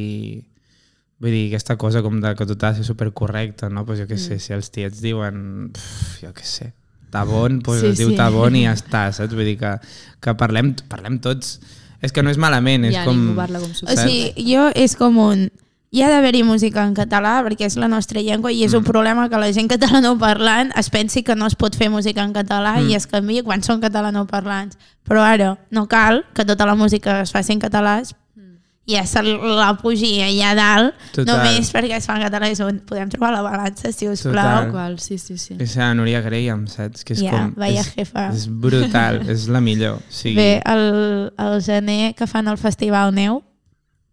vull 1.23 1.33
dir, 1.33 1.47
aquesta 1.49 1.79
cosa 1.81 2.05
com 2.05 2.21
de 2.21 2.35
que 2.37 2.47
tot 2.49 2.63
ha 2.63 2.75
de 2.75 2.83
ser 2.83 2.91
supercorrecte, 2.93 3.73
no? 3.73 3.87
Pues 3.89 4.03
jo 4.03 4.07
què 4.11 4.21
sé, 4.21 4.39
si 4.43 4.55
els 4.55 4.71
tiets 4.75 5.01
diuen, 5.01 5.73
pf, 5.73 6.23
jo 6.27 6.33
què 6.37 6.47
sé, 6.47 6.73
Tabón, 7.13 7.61
pues 7.61 7.83
Sí, 7.83 7.91
es 7.93 7.99
diu 8.01 8.09
sí. 8.09 8.17
Tabón 8.17 8.57
i 8.57 8.65
ja 8.65 8.73
està, 8.79 9.07
saps? 9.13 9.37
Vull 9.37 9.51
dir 9.51 9.59
que, 9.61 9.77
que 10.25 10.35
parlem, 10.41 10.73
parlem 10.89 11.21
tots. 11.23 11.59
És 12.03 12.11
que 12.11 12.25
no 12.25 12.33
és 12.33 12.39
malament, 12.41 12.89
és 12.89 12.97
ja, 12.97 13.05
com... 13.07 13.21
com 13.37 13.67
O 13.87 13.95
sigui, 13.95 14.33
jo 14.49 14.65
és 14.75 14.97
com 14.99 15.21
un... 15.23 15.45
hi 15.93 16.01
ha 16.01 16.09
d'haver-hi 16.09 16.41
música 16.49 16.87
en 16.89 16.95
català 16.97 17.35
perquè 17.45 17.67
és 17.69 17.75
la 17.77 17.89
nostra 17.93 18.23
llengua 18.25 18.49
i 18.53 18.63
és 18.65 18.73
un 18.73 18.85
problema 18.87 19.27
que 19.29 19.37
la 19.37 19.51
gent 19.53 19.69
catalanoparlant 19.69 20.71
es 20.81 20.89
pensi 20.89 21.21
que 21.23 21.37
no 21.37 21.45
es 21.51 21.55
pot 21.55 21.77
fer 21.77 21.91
música 21.93 22.25
en 22.25 22.33
català 22.33 22.79
i 22.81 22.95
es 22.97 23.05
canvia 23.07 23.45
quan 23.45 23.61
són 23.63 23.83
catalanoparlants. 23.83 24.79
Però 25.05 25.21
ara 25.21 25.51
no 25.71 25.85
cal 25.93 26.23
que 26.33 26.47
tota 26.49 26.65
la 26.65 26.75
música 26.81 27.21
es 27.27 27.35
faci 27.37 27.53
en 27.53 27.61
català 27.61 27.99
i 28.03 28.97
ja 28.97 29.05
se 29.07 29.21
la 29.23 29.69
pugi 29.79 30.17
allà 30.25 30.55
dalt 30.57 30.97
Total. 31.13 31.29
només 31.29 31.69
perquè 31.77 32.01
es 32.01 32.09
fa 32.09 32.17
en 32.17 32.25
català 32.25 32.49
és 32.51 32.65
on 32.65 32.81
podem 32.89 33.13
trobar 33.13 33.35
la 33.37 33.45
balança, 33.45 33.93
si 33.93 34.09
us 34.09 34.25
Total. 34.25 34.33
plau. 34.33 34.73
Qual, 34.73 34.99
sí, 34.99 35.19
sí, 35.19 35.37
sí. 35.39 35.55
És 35.61 35.77
la 35.77 35.93
Núria 35.95 36.25
Graham, 36.25 36.65
saps? 36.73 37.05
Que 37.05 37.13
és 37.13 37.21
Ja, 37.23 37.37
com... 37.37 37.53
vaya 37.61 37.85
és, 37.85 37.93
jefa. 37.95 38.31
És 38.33 38.49
brutal, 38.49 39.23
és 39.29 39.47
la 39.53 39.61
millor. 39.61 40.01
O 40.01 40.03
sigui, 40.11 40.41
Bé, 40.41 40.63
el, 40.65 41.33
el 41.37 41.61
gener 41.63 42.15
que 42.17 42.27
fan 42.27 42.49
el 42.49 42.57
Festival 42.59 43.13
Neu, 43.15 43.43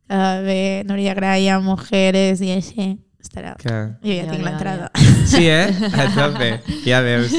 uh, 0.10 0.42
bé, 0.46 0.84
Núria 0.86 1.14
Graham, 1.14 1.64
Mujeres 1.64 2.42
i 2.42 2.52
així, 2.52 2.98
estarà. 3.22 3.56
que... 3.60 3.70
Jo 4.04 4.10
ja 4.12 4.24
Ja, 4.24 4.32
tinc 4.32 4.44
ja, 4.44 4.50
l'entrada. 4.50 4.92
Sí, 5.30 5.46
eh? 5.48 5.70
A 5.94 6.08
tope. 6.16 6.62
Ja 6.86 7.02
veus. 7.02 7.32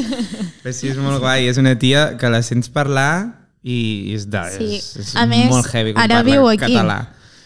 Però 0.62 0.72
sí, 0.72 0.88
és 0.88 0.96
molt 0.96 1.20
guai. 1.20 1.48
És 1.48 1.58
una 1.58 1.76
tia 1.78 2.16
que 2.16 2.28
la 2.30 2.42
sents 2.42 2.68
parlar 2.70 3.36
i 3.62 4.12
és, 4.14 4.28
de, 4.30 4.42
Sí. 4.56 4.76
és, 4.76 4.96
és 4.96 5.16
A 5.16 5.26
més, 5.26 5.48
molt 5.50 5.66
heavy 5.74 5.92
com 5.94 6.02
ara 6.02 6.20
parla 6.22 6.30
viu 6.30 6.46
aquí. 6.48 6.60
català. 6.74 7.00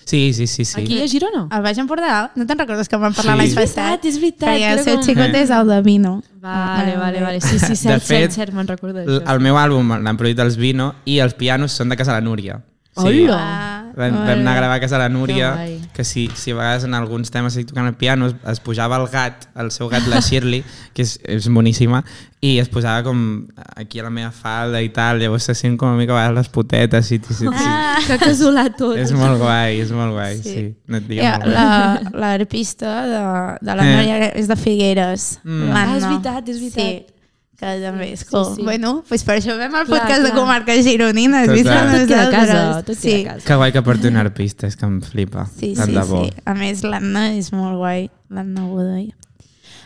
Sí, 0.05 0.35
sí, 0.37 0.47
sí. 0.47 0.67
sí. 0.69 0.83
Aquí 0.83 0.99
a 1.01 1.07
Girona? 1.09 1.47
El 1.51 1.63
Baix 1.65 1.79
Empordà, 1.81 2.31
no 2.37 2.45
te'n 2.45 2.59
recordes 2.61 2.91
que 2.93 2.99
vam 3.01 3.15
parlar 3.17 3.33
Sí. 3.35 3.39
l'any 3.41 3.49
És 3.49 3.55
passat? 3.57 4.03
veritat, 4.03 4.05
és 4.11 4.19
veritat, 4.21 4.49
Perquè 4.51 4.73
el 4.75 4.83
seu 4.85 4.97
com- 4.99 5.05
xicot 5.07 5.35
és 5.41 5.51
el 5.51 5.67
de 5.73 5.79
Vino. 5.83 6.13
Vale, 6.43 6.93
Ah, 6.93 6.99
vale, 7.01 7.23
vale. 7.23 7.41
Sí, 7.41 7.59
sí, 7.59 7.75
cert, 7.75 7.95
De 7.95 8.01
fet, 8.01 8.31
cert, 8.31 8.33
cert, 8.37 8.53
me'n 8.53 8.69
recordo 8.69 8.99
d'això. 9.01 9.23
El 9.33 9.41
meu 9.41 9.57
àlbum 9.57 9.95
l'han 10.05 10.17
produït 10.21 10.39
els 10.45 10.59
Vino 10.61 10.91
i 11.07 11.19
els 11.25 11.33
pianos 11.35 11.73
són 11.73 11.89
de 11.89 11.97
casa 11.97 12.13
la 12.13 12.21
Núria. 12.21 12.61
Hola! 12.97 13.74
Vam, 13.95 14.11
vam 14.11 14.41
anar 14.41 14.53
a 14.53 14.57
gravar 14.57 14.75
a 14.77 14.81
casa 14.83 14.99
la 14.99 15.09
Núria, 15.09 15.53
Que 15.55 15.81
que 15.95 16.05
si, 16.05 16.29
si 16.35 16.51
a 16.51 16.55
vegades 16.57 16.83
en 16.85 16.95
alguns 16.95 17.31
temes 17.31 17.55
estic 17.55 17.69
tocant 17.71 17.87
el 17.87 17.95
piano 17.95 18.27
es, 18.27 18.35
es 18.51 18.59
pujava 18.61 18.97
el 18.99 19.07
gat, 19.09 19.47
el 19.55 19.71
seu 19.71 19.89
gat, 19.89 20.03
la 20.11 20.19
Shirley, 20.27 20.65
que 20.93 21.03
és, 21.07 21.21
és 21.23 21.47
boníssima, 21.49 22.01
i 22.43 22.59
es 22.59 22.69
posava 22.69 23.05
com 23.07 23.47
aquí 23.77 24.01
a 24.01 24.09
la 24.09 24.11
meva 24.11 24.33
falda 24.35 24.83
i 24.83 24.89
tal, 24.93 25.21
llavors 25.23 25.47
se 25.47 25.55
sent 25.55 25.79
com 25.79 25.89
una 25.95 25.97
mica 26.01 26.13
a 26.13 26.17
vegades 26.19 26.37
les 26.41 26.49
potetes. 26.53 27.13
I, 27.13 27.21
i, 27.23 27.45
i, 27.45 27.49
Ah, 27.55 28.01
Que 28.07 28.19
casolà 28.19 28.67
tot. 28.77 28.97
És 28.99 29.13
molt 29.15 29.39
guai, 29.39 29.79
és 29.81 29.93
molt 29.95 30.13
guai, 30.13 30.35
sí. 30.43 30.51
Sí. 30.59 30.65
No 30.91 30.99
et 30.99 31.09
ja, 31.15 31.37
molt 31.39 31.45
guai. 31.45 31.55
la- 31.55 32.01
l'arpista 32.27 32.95
de, 33.07 33.23
de 33.65 33.77
la 33.79 33.87
Eh. 33.87 33.97
Núria 33.97 34.33
és 34.35 34.49
de 34.51 34.57
Figueres. 34.57 35.39
Mm. 35.45 35.71
Ah, 35.73 35.87
és 35.97 36.03
veritat, 36.05 36.49
és 36.49 36.59
veritat. 36.59 36.83
Sí, 36.83 37.14
que 37.59 37.73
també 37.81 38.13
és 38.13 38.21
Sí, 38.21 38.27
cool. 38.31 38.57
sí. 38.57 38.63
Bueno, 38.67 39.05
doncs 39.09 39.25
per 39.25 39.37
això 39.39 39.57
vam 39.59 39.75
al 39.75 39.87
Clar, 39.87 40.01
podcast 40.01 40.23
de 40.23 40.31
clar. 40.31 40.39
comarques 40.41 40.85
gironines. 40.85 41.49
Vist 41.53 41.67
amb 41.71 41.93
Tot 41.95 42.07
queda 42.09 42.27
a 42.27 42.31
casa, 42.31 42.83
tot 42.85 42.97
sí. 42.99 43.09
queda 43.11 43.31
a 43.31 43.35
casa. 43.35 43.47
Que 43.47 43.55
guai 43.57 43.73
que 43.73 43.83
porti 43.83 44.09
un 44.09 44.17
arpista, 44.17 44.67
és 44.67 44.77
que 44.77 44.87
em 44.87 45.01
flipa. 45.03 45.47
Sí, 45.59 45.75
Tant 45.77 45.89
sí, 45.89 45.95
de 45.95 46.05
bo. 46.09 46.25
sí. 46.25 46.33
A 46.45 46.55
més, 46.55 46.83
l'Anna 46.83 47.29
és 47.35 47.53
molt 47.53 47.77
guai, 47.79 48.11
l'Anna 48.31 48.67
Godoy. 48.67 49.13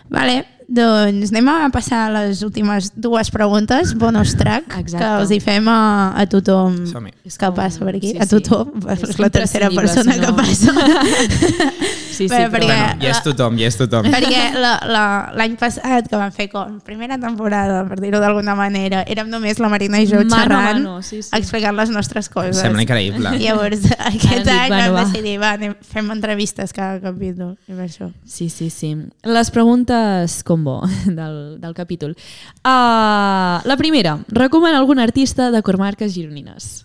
Vale, 0.08 0.46
doncs 0.66 1.28
anem 1.34 1.48
a 1.52 1.68
passar 1.68 2.06
a 2.06 2.12
les 2.24 2.40
últimes 2.42 2.92
dues 2.96 3.28
preguntes, 3.30 3.92
bonus 3.94 4.34
track, 4.40 4.78
Exacte. 4.78 4.96
que 5.04 5.10
els 5.20 5.30
hi 5.36 5.38
fem 5.40 5.68
a, 5.68 6.14
a 6.16 6.24
tothom 6.26 6.78
que 6.88 7.50
passa 7.52 7.84
per 7.84 7.94
aquí. 7.96 8.14
Sí, 8.14 8.18
a 8.18 8.24
sí. 8.24 8.30
tothom, 8.40 8.72
és, 8.88 9.02
És 9.10 9.18
la 9.24 9.28
tercera 9.28 9.68
persona 9.70 10.14
si 10.14 10.20
que 10.20 10.26
no- 10.26 10.36
passa. 10.36 10.72
Sí, 12.18 12.26
sí, 12.26 12.34
Bé, 12.34 12.48
però... 12.50 12.66
perquè- 12.66 12.78
Bueno, 12.88 13.02
ja 13.04 13.10
és 13.14 13.20
tothom, 13.22 13.56
ja 13.60 13.68
és 13.70 13.76
tothom. 13.78 14.08
perquè 14.10 14.40
la- 14.64 14.80
la- 14.90 15.30
l'any 15.38 15.54
passat, 15.60 16.08
que 16.10 16.18
vam 16.18 16.32
fer 16.34 16.48
com 16.50 16.80
primera 16.84 17.16
temporada, 17.22 17.84
per 17.88 18.00
dir-ho 18.02 18.18
d'alguna 18.20 18.56
manera, 18.58 19.04
érem 19.06 19.28
només 19.30 19.60
la 19.62 19.68
Marina 19.70 20.00
i 20.02 20.06
jo 20.10 20.18
Mano 20.24 20.34
a 20.34 20.40
xerrant, 20.42 20.82
mano, 20.82 20.96
sí, 21.06 21.22
sí. 21.22 21.30
explicant 21.38 21.76
les 21.78 21.90
nostres 21.94 22.26
Em 22.28 22.34
coses. 22.34 22.58
sembla 22.58 22.82
increïble. 22.82 23.36
Llavors, 23.38 23.84
aquest 23.94 24.42
dit, 24.42 24.48
any 24.50 24.68
bueno, 24.74 24.92
vam 24.92 24.94
va. 24.98 25.04
decidir, 25.06 25.36
va, 25.40 25.52
anem, 25.54 25.76
fem 25.80 26.10
entrevistes 26.10 26.72
cada 26.74 26.98
capítol. 27.00 27.54
I 27.68 27.72
per 27.78 27.86
això. 27.86 28.10
Sí, 28.26 28.48
sí, 28.50 28.68
sí. 28.70 28.96
Les 29.22 29.50
preguntes 29.54 30.42
combo 30.42 30.80
del, 31.06 31.60
del 31.60 31.74
capítol. 31.74 32.16
Uh, 32.64 33.62
la 33.64 33.76
primera, 33.78 34.18
recomana 34.28 34.78
algun 34.78 34.98
artista 34.98 35.50
de 35.54 35.62
comarques 35.62 36.12
gironines? 36.14 36.84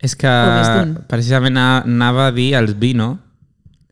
És 0.00 0.14
que 0.16 0.30
precisament 1.10 1.58
anava 1.60 2.28
a 2.30 2.32
dir 2.32 2.54
els 2.56 2.72
Vino. 2.80 3.18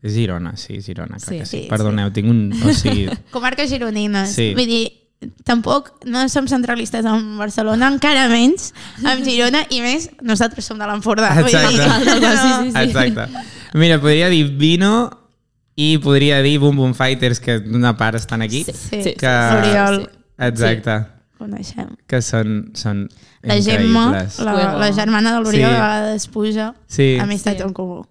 És 0.01 0.13
Girona, 0.13 0.55
sí, 0.57 0.81
Girona, 0.81 1.19
Sí. 1.19 1.39
que 1.39 1.45
sí. 1.45 1.63
Sí, 1.63 1.67
Perdoneu, 1.69 2.11
tinc 2.15 2.29
un... 2.29 2.53
O 2.65 2.73
sigui, 2.81 3.09
Comarques 3.31 3.69
gironines. 3.69 4.29
Sí. 4.31 4.53
Vull 4.55 4.65
dir, 4.69 4.85
tampoc 5.43 5.91
no 6.07 6.21
som 6.31 6.47
centralistes 6.47 7.03
amb 7.05 7.37
Barcelona, 7.41 7.89
encara 7.91 8.29
menys 8.31 8.69
amb 9.03 9.25
Girona, 9.27 9.65
i 9.69 9.81
més, 9.83 10.09
nosaltres 10.23 10.65
som 10.65 10.79
de 10.79 10.87
l'Empordà. 10.87 11.33
Vull 11.41 11.51
dir, 11.51 11.59
Exacte. 11.59 12.05
no, 12.21 12.31
Sí, 12.31 12.53
sí, 12.63 12.71
sí. 12.71 12.83
exacte. 12.85 13.27
Mira, 13.73 13.99
podria 13.99 14.29
dir 14.31 14.45
Vino 14.57 14.93
i 15.75 15.97
podria 16.03 16.41
dir 16.41 16.57
Boom 16.59 16.77
Boom 16.79 16.93
Fighters, 16.95 17.39
que 17.43 17.59
d'una 17.59 17.95
part 17.97 18.15
estan 18.15 18.41
aquí. 18.41 18.63
Sí, 18.63 18.73
Sí, 18.73 19.03
sí, 19.03 19.13
que... 19.19 19.27
Oriol. 19.59 20.05
Exacte. 20.39 21.01
coneixem. 21.39 21.93
Que 22.07 22.19
són, 22.21 22.71
són 22.75 23.05
La 23.47 23.55
Gemma, 23.63 24.25
la, 24.43 24.53
la 24.79 24.89
germana 24.91 25.31
de 25.37 25.39
l'Oriol, 25.43 25.69
Sí. 25.71 25.75
a 25.75 25.75
vegades 25.75 26.27
puja 26.27 26.73
Sí. 26.87 27.17
amistat 27.19 27.57
Sí. 27.57 27.63
en 27.63 27.71
comú. 27.73 28.01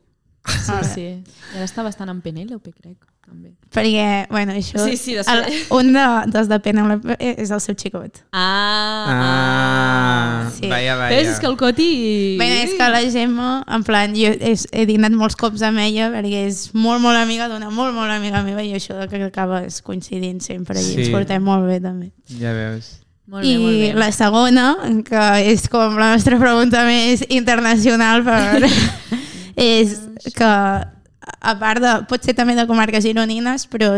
Sí, 0.48 0.72
Vale. 0.72 0.88
sí. 0.94 1.06
I 1.54 1.56
ara 1.56 1.64
està 1.68 1.82
bastant 1.84 2.08
en 2.12 2.20
Penélope, 2.24 2.72
crec, 2.72 2.96
també. 3.24 3.50
Perquè, 3.74 4.26
bueno, 4.30 4.52
això... 4.56 4.80
Sí, 4.84 4.96
sí, 4.96 5.14
després. 5.14 5.46
el, 5.46 5.66
un 5.76 5.92
de, 5.92 6.04
dels 6.32 6.48
de 6.48 6.58
Penelope 6.64 7.16
és 7.20 7.50
el 7.52 7.61
seu 7.61 7.74
xicot. 7.76 8.22
Ah, 8.32 9.06
Ah, 9.08 10.50
Sí. 10.58 10.66
vaya, 10.68 10.96
vaya. 10.96 11.16
Ves, 11.16 11.28
és 11.28 11.40
que 11.40 11.46
el 11.46 11.56
Coti... 11.56 12.37
Bé, 12.38 12.48
és 12.64 12.70
que 12.78 12.88
la 12.88 13.00
Gemma, 13.11 13.64
en 13.68 13.84
plan, 13.84 14.14
jo 14.16 14.30
he, 14.32 14.54
he 14.72 14.87
dinat 14.88 15.12
molts 15.12 15.37
cops 15.38 15.62
amb 15.66 15.78
ella 15.84 16.08
perquè 16.14 16.46
és 16.48 16.70
molt, 16.74 17.00
molt 17.04 17.18
amiga 17.20 17.48
d'una 17.50 17.70
molt, 17.70 17.94
molt 17.94 18.11
amiga 18.14 18.42
meva 18.46 18.62
i 18.64 18.72
això 18.76 18.96
que 19.11 19.22
acabes 19.28 19.82
coincidint 19.82 20.40
sempre 20.44 20.80
i 20.80 20.84
Sí. 20.84 20.96
ens 21.02 21.11
portem 21.14 21.42
molt 21.44 21.66
bé 21.68 21.80
també. 21.84 22.11
Ja 22.40 22.52
veus. 22.56 22.96
Molt 23.28 23.44
bé, 23.44 23.50
I 23.52 23.58
molt 23.61 23.78
bé. 23.82 23.92
la 23.94 24.11
segona, 24.12 24.66
que 25.04 25.24
és 25.52 25.68
com 25.68 25.98
la 26.00 26.14
nostra 26.14 26.38
pregunta 26.40 26.84
més 26.88 27.24
internacional, 27.28 28.24
per, 28.24 28.64
és 29.59 29.99
que 30.38 30.47
a 30.49 31.53
part 31.61 31.83
de, 31.83 31.90
pot 32.09 32.23
ser 32.25 32.33
també 32.38 32.55
de 32.57 32.64
comarques 32.71 33.03
gironines, 33.05 33.66
però 33.68 33.90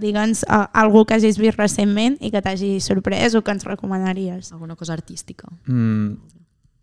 digue'ns 0.00 0.42
a- 0.48 0.64
algú 0.80 1.04
que 1.06 1.14
hagis 1.14 1.36
vist 1.38 1.58
recentment 1.60 2.16
i 2.24 2.32
que 2.32 2.40
t'hagi 2.42 2.80
sorprès 2.80 3.36
o 3.36 3.42
que 3.44 3.52
ens 3.54 3.64
recomanaries. 3.68 4.50
Alguna 4.52 4.74
cosa 4.74 4.94
artística. 4.96 5.46
Mm, 5.66 6.16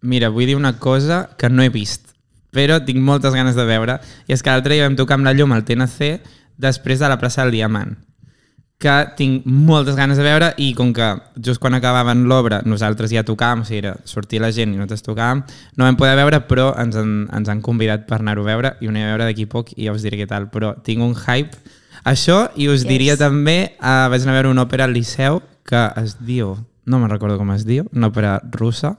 mira, 0.01 0.29
vull 0.29 0.45
dir 0.47 0.55
una 0.55 0.77
cosa 0.79 1.29
que 1.37 1.49
no 1.49 1.63
he 1.65 1.69
vist, 1.73 2.13
però 2.53 2.79
tinc 2.85 3.01
moltes 3.01 3.33
ganes 3.33 3.55
de 3.57 3.65
veure, 3.65 3.99
i 4.27 4.33
és 4.37 4.43
que 4.45 4.53
l'altre 4.53 4.75
dia 4.77 4.87
vam 4.87 4.95
tocar 4.95 5.17
amb 5.19 5.25
la 5.27 5.33
llum 5.33 5.51
al 5.51 5.65
TNC 5.65 6.21
després 6.57 6.99
de 7.01 7.09
la 7.09 7.17
plaça 7.19 7.41
del 7.43 7.51
Diamant 7.57 7.97
que 8.81 8.93
tinc 9.15 9.45
moltes 9.45 9.95
ganes 9.95 10.17
de 10.19 10.23
veure 10.25 10.49
i 10.59 10.73
com 10.75 10.89
que 10.93 11.05
just 11.39 11.61
quan 11.63 11.73
acabaven 11.77 12.25
l'obra 12.27 12.61
nosaltres 12.65 13.13
ja 13.13 13.23
tocàvem, 13.23 13.61
o 13.61 13.65
sigui, 13.67 13.77
era 13.79 13.93
sortir 14.03 14.41
la 14.43 14.49
gent 14.51 14.73
i 14.73 14.77
nosaltres 14.77 15.05
tocàvem, 15.05 15.43
no 15.77 15.85
vam 15.87 15.95
poder 15.95 16.17
veure 16.19 16.41
però 16.49 16.73
ens 16.81 16.97
han, 16.99 17.13
ens 17.31 17.47
han 17.49 17.61
convidat 17.63 18.03
per 18.09 18.19
anar-ho 18.19 18.43
a 18.43 18.49
veure 18.49 18.73
i 18.81 18.87
ho 18.87 18.91
anem 18.91 19.05
a 19.07 19.13
veure 19.13 19.29
d'aquí 19.29 19.45
poc 19.47 19.71
i 19.77 19.85
ja 19.87 19.93
us 19.95 20.03
diré 20.03 20.19
què 20.19 20.27
tal, 20.27 20.49
però 20.51 20.73
tinc 20.83 20.99
un 21.05 21.15
hype 21.15 21.55
això 22.03 22.49
i 22.59 22.67
us 22.67 22.81
Yes. 22.83 22.89
diria 22.89 23.15
també 23.15 23.77
uh, 23.79 24.09
vaig 24.11 24.21
anar 24.25 24.33
a 24.33 24.39
veure 24.41 24.51
una 24.51 24.65
òpera 24.67 24.83
al 24.89 24.91
Liceu 24.97 25.39
que 25.63 25.85
es 26.03 26.17
diu, 26.19 26.57
no 26.85 26.99
me'n 26.99 27.09
recordo 27.13 27.37
com 27.39 27.51
es 27.55 27.63
diu 27.63 27.85
una 27.95 28.09
òpera 28.11 28.41
russa, 28.51 28.97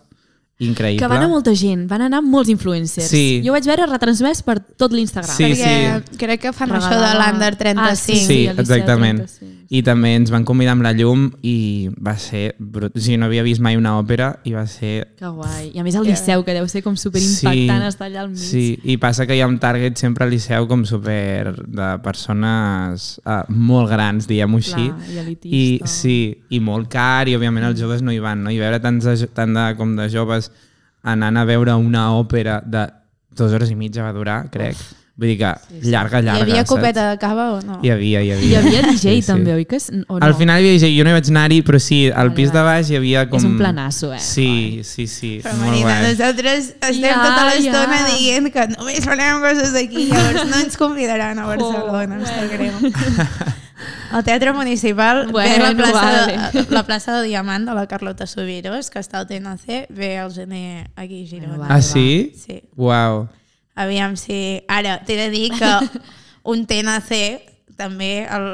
increïble 0.64 1.02
Que 1.02 1.08
van 1.10 1.18
anar 1.18 1.28
molta 1.28 1.52
gent, 1.58 1.82
van 1.90 2.00
anar 2.06 2.20
molts 2.22 2.48
influencers. 2.48 3.08
Sí. 3.10 3.42
Jo 3.44 3.50
ho 3.52 3.56
vaig 3.56 3.66
veure 3.68 3.88
retransmès 3.90 4.40
per 4.46 4.60
tot 4.78 4.94
l'Instagram. 4.94 5.34
Sí, 5.34 5.50
perquè 5.50 6.16
crec 6.22 6.40
que 6.46 6.52
fan 6.56 6.70
això 6.78 6.94
de 6.94 7.10
l'Under 7.18 7.50
35. 7.58 7.82
Ah, 7.84 7.96
sí. 7.98 8.14
Sí, 8.22 8.38
Liceu 8.46 8.62
exactament. 8.62 9.18
35, 9.26 9.53
I 9.72 9.80
també 9.86 10.14
ens 10.18 10.32
van 10.32 10.44
convidar 10.44 10.74
amb 10.74 10.84
la 10.84 10.92
llum 10.96 11.28
i 11.46 11.88
va 12.04 12.16
ser... 12.20 12.54
Brut. 12.58 12.96
O 12.96 13.00
sigui, 13.00 13.16
no 13.20 13.28
havia 13.28 13.44
vist 13.46 13.62
mai 13.64 13.78
una 13.78 13.94
òpera 14.00 14.30
i 14.44 14.54
va 14.56 14.66
ser... 14.70 14.92
Que 15.18 15.30
guai. 15.30 15.70
I 15.72 15.80
a 15.80 15.84
més 15.86 15.96
el 15.98 16.06
Liceu, 16.08 16.44
que 16.46 16.56
deu 16.56 16.66
ser 16.70 16.82
com 16.84 16.96
super 17.00 17.22
impactant 17.22 17.86
estar 17.88 18.08
allà 18.08 18.24
al 18.24 18.32
mig. 18.32 18.42
Sí, 18.42 18.64
i 18.84 18.98
passa 19.00 19.28
que 19.28 19.36
hi 19.38 19.42
ha 19.44 19.48
un 19.50 19.58
target 19.62 20.00
sempre 20.00 20.26
al 20.26 20.34
Liceu 20.34 20.68
com 20.70 20.84
super 20.88 21.54
de 21.54 21.90
persones 22.04 23.14
uh, 23.24 23.40
molt 23.48 23.92
grans, 23.92 24.28
diguem-ho 24.30 24.60
així. 24.60 24.88
Clar, 24.90 25.12
i 25.14 25.22
elitista. 25.22 25.56
I, 25.56 25.94
sí, 25.94 26.18
i 26.50 26.60
molt 26.64 26.90
car, 26.92 27.28
i 27.30 27.38
òbviament 27.38 27.70
els 27.70 27.80
joves 27.80 28.04
no 28.04 28.12
hi 28.14 28.20
van, 28.22 28.44
no? 28.44 28.52
I 28.52 28.60
veure 28.60 28.82
tants 28.84 29.08
de, 29.08 29.30
tant 29.34 29.56
de, 29.56 29.70
com 29.78 29.96
de 29.98 30.10
joves 30.12 30.50
anant 31.04 31.36
a 31.36 31.44
veure 31.48 31.76
una 31.76 32.10
òpera 32.16 32.60
de 32.64 32.86
dues 33.34 33.52
hores 33.52 33.72
i 33.72 33.78
mitja 33.78 34.04
va 34.06 34.14
durar, 34.16 34.44
crec. 34.52 34.78
Vull 35.16 35.28
dir 35.30 35.36
que 35.38 35.46
llarga, 35.92 36.18
Hi 36.18 36.24
llarga, 36.26 36.42
havia 36.42 36.56
saps? 36.64 36.70
copeta 36.72 37.02
de 37.12 37.18
cava 37.22 37.44
o 37.54 37.60
no? 37.62 37.76
Hi 37.86 37.90
havia, 37.94 38.18
hi 38.26 38.32
havia. 38.34 38.42
I 38.42 38.48
hi 38.50 38.56
havia 38.58 38.80
DJ 38.88 38.98
Sí, 38.98 39.12
sí. 39.22 39.26
també, 39.28 39.52
oi? 39.54 39.64
Que 39.70 39.76
és, 39.78 39.84
o 40.08 40.16
no? 40.18 40.26
Al 40.26 40.34
final 40.34 40.58
hi 40.58 40.66
havia 40.66 40.78
DJ, 40.80 40.88
jo 40.98 41.04
no 41.06 41.10
hi 41.12 41.14
vaig 41.14 41.28
anar-hi, 41.30 41.58
però 41.68 41.78
sí, 41.78 41.98
al 42.10 42.32
Vale, 42.32 42.34
pis 42.34 42.50
de 42.50 42.64
baix 42.66 42.90
hi 42.90 42.96
havia 42.98 43.22
com... 43.30 43.38
És 43.38 43.46
un 43.46 43.54
planasso, 43.60 44.10
eh? 44.12 44.18
Sí, 44.18 44.80
sí, 44.82 45.06
sí, 45.06 45.30
Però 45.44 45.54
molt 45.54 45.68
Marina, 45.68 45.92
guai. 46.00 46.08
nosaltres 46.10 46.72
estem 46.74 46.98
Ja, 47.04 47.20
tota 47.22 47.44
l'estona 47.52 48.00
ja. 48.00 48.16
dient 48.16 48.50
que 48.56 48.66
només 48.74 49.06
farem 49.06 49.38
coses 49.46 49.70
d'aquí, 49.76 50.08
llavors 50.10 50.50
no 50.50 50.58
ens 50.64 50.76
convidaran 50.82 51.38
a 51.38 51.46
Barcelona, 51.52 52.18
em 52.18 52.26
sap 52.26 52.50
greu. 52.50 53.54
El 54.14 54.22
Teatre 54.26 54.52
Municipal 54.52 55.28
Bueno, 55.30 55.54
ve 55.54 55.62
la 55.62 55.72
plaça, 55.74 56.02
vale. 56.26 56.36
de, 56.52 56.66
la 56.74 56.82
plaça 56.86 57.16
de 57.20 57.26
Diamant 57.28 57.66
de 57.66 57.74
la 57.74 57.86
Carlota 57.86 58.26
Sobiros, 58.26 58.90
que 58.90 58.98
està 59.02 59.18
al 59.22 59.26
TNC, 59.30 59.86
ve 59.90 60.16
el 60.22 60.30
gener 60.34 60.90
aquí 60.96 61.22
a 61.24 61.28
Girona. 61.28 61.56
Bueno, 61.56 61.70
Ah, 61.74 61.82
sí? 61.82 62.32
Sí. 62.34 62.62
Uau. 62.76 63.28
Aviam 63.74 64.16
si... 64.16 64.62
Ara, 64.68 64.98
t'he 65.04 65.16
de 65.18 65.30
dir 65.32 65.50
que 65.54 65.72
un 66.52 66.64
TNC 66.66 67.53
també, 67.76 68.24
el, 68.30 68.44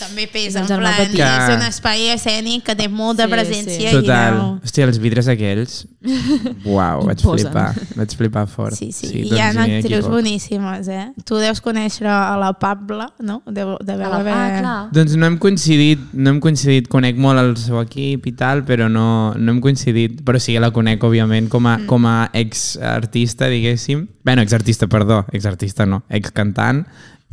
també 0.00 0.26
pesa, 0.32 0.60
en 0.64 0.66
plan, 0.66 0.96
petit. 0.98 1.20
és 1.22 1.52
un 1.54 1.62
espai 1.68 2.08
escènic 2.14 2.64
que 2.66 2.74
té 2.78 2.88
molta 2.90 3.26
Sí, 3.28 3.32
presència 3.32 3.90
sí. 3.92 3.96
Total. 4.00 4.34
i 4.34 4.38
no... 4.38 4.46
Hòstia, 4.64 4.86
els 4.90 4.98
vidres 5.02 5.28
aquells... 5.32 5.84
Uau, 6.66 7.04
vaig 7.06 7.20
Imposen. 7.20 7.46
flipar. 7.46 7.74
Vaig 7.96 8.14
flipar 8.18 8.46
fort. 8.50 8.74
Sí, 8.74 8.88
sí, 8.90 9.06
sí 9.06 9.20
hi 9.28 9.38
ha 9.38 9.52
doncs 9.54 9.62
actrius 9.68 10.00
equivoc. 10.02 10.10
boníssimes, 10.16 10.88
eh? 10.90 11.04
Tu 11.28 11.38
deus 11.38 11.60
conèixer 11.62 12.08
a 12.10 12.34
la 12.40 12.50
Pabla, 12.58 13.06
no? 13.22 13.40
Deu, 13.46 13.76
deveu 13.86 14.10
Ah, 14.10 14.18
haver... 14.18 14.34
clar. 14.60 14.76
Doncs 14.96 15.14
no 15.16 15.28
hem 15.30 15.38
coincidit, 15.38 16.02
no 16.12 16.34
hem 16.34 16.40
coincidit, 16.42 16.88
conec 16.90 17.16
molt 17.22 17.38
el 17.42 17.54
seu 17.60 17.78
equip 17.82 18.26
i 18.26 18.34
tal, 18.38 18.64
però 18.66 18.88
no, 18.90 19.06
no 19.38 19.54
hem 19.54 19.60
coincidit, 19.62 20.20
però 20.26 20.40
sí 20.42 20.56
que 20.56 20.64
la 20.64 20.72
conec, 20.74 21.02
òbviament, 21.06 21.48
com 21.52 21.66
a, 21.70 21.76
mm. 21.78 21.86
com 21.90 22.06
a 22.10 22.16
ex-artista, 22.32 23.46
diguéssim. 23.52 24.08
Bueno, 24.24 24.42
ex-artista, 24.42 24.86
perdó, 24.86 25.24
ex-artista 25.32 25.86
no, 25.86 26.02
ex-cantant, 26.08 26.84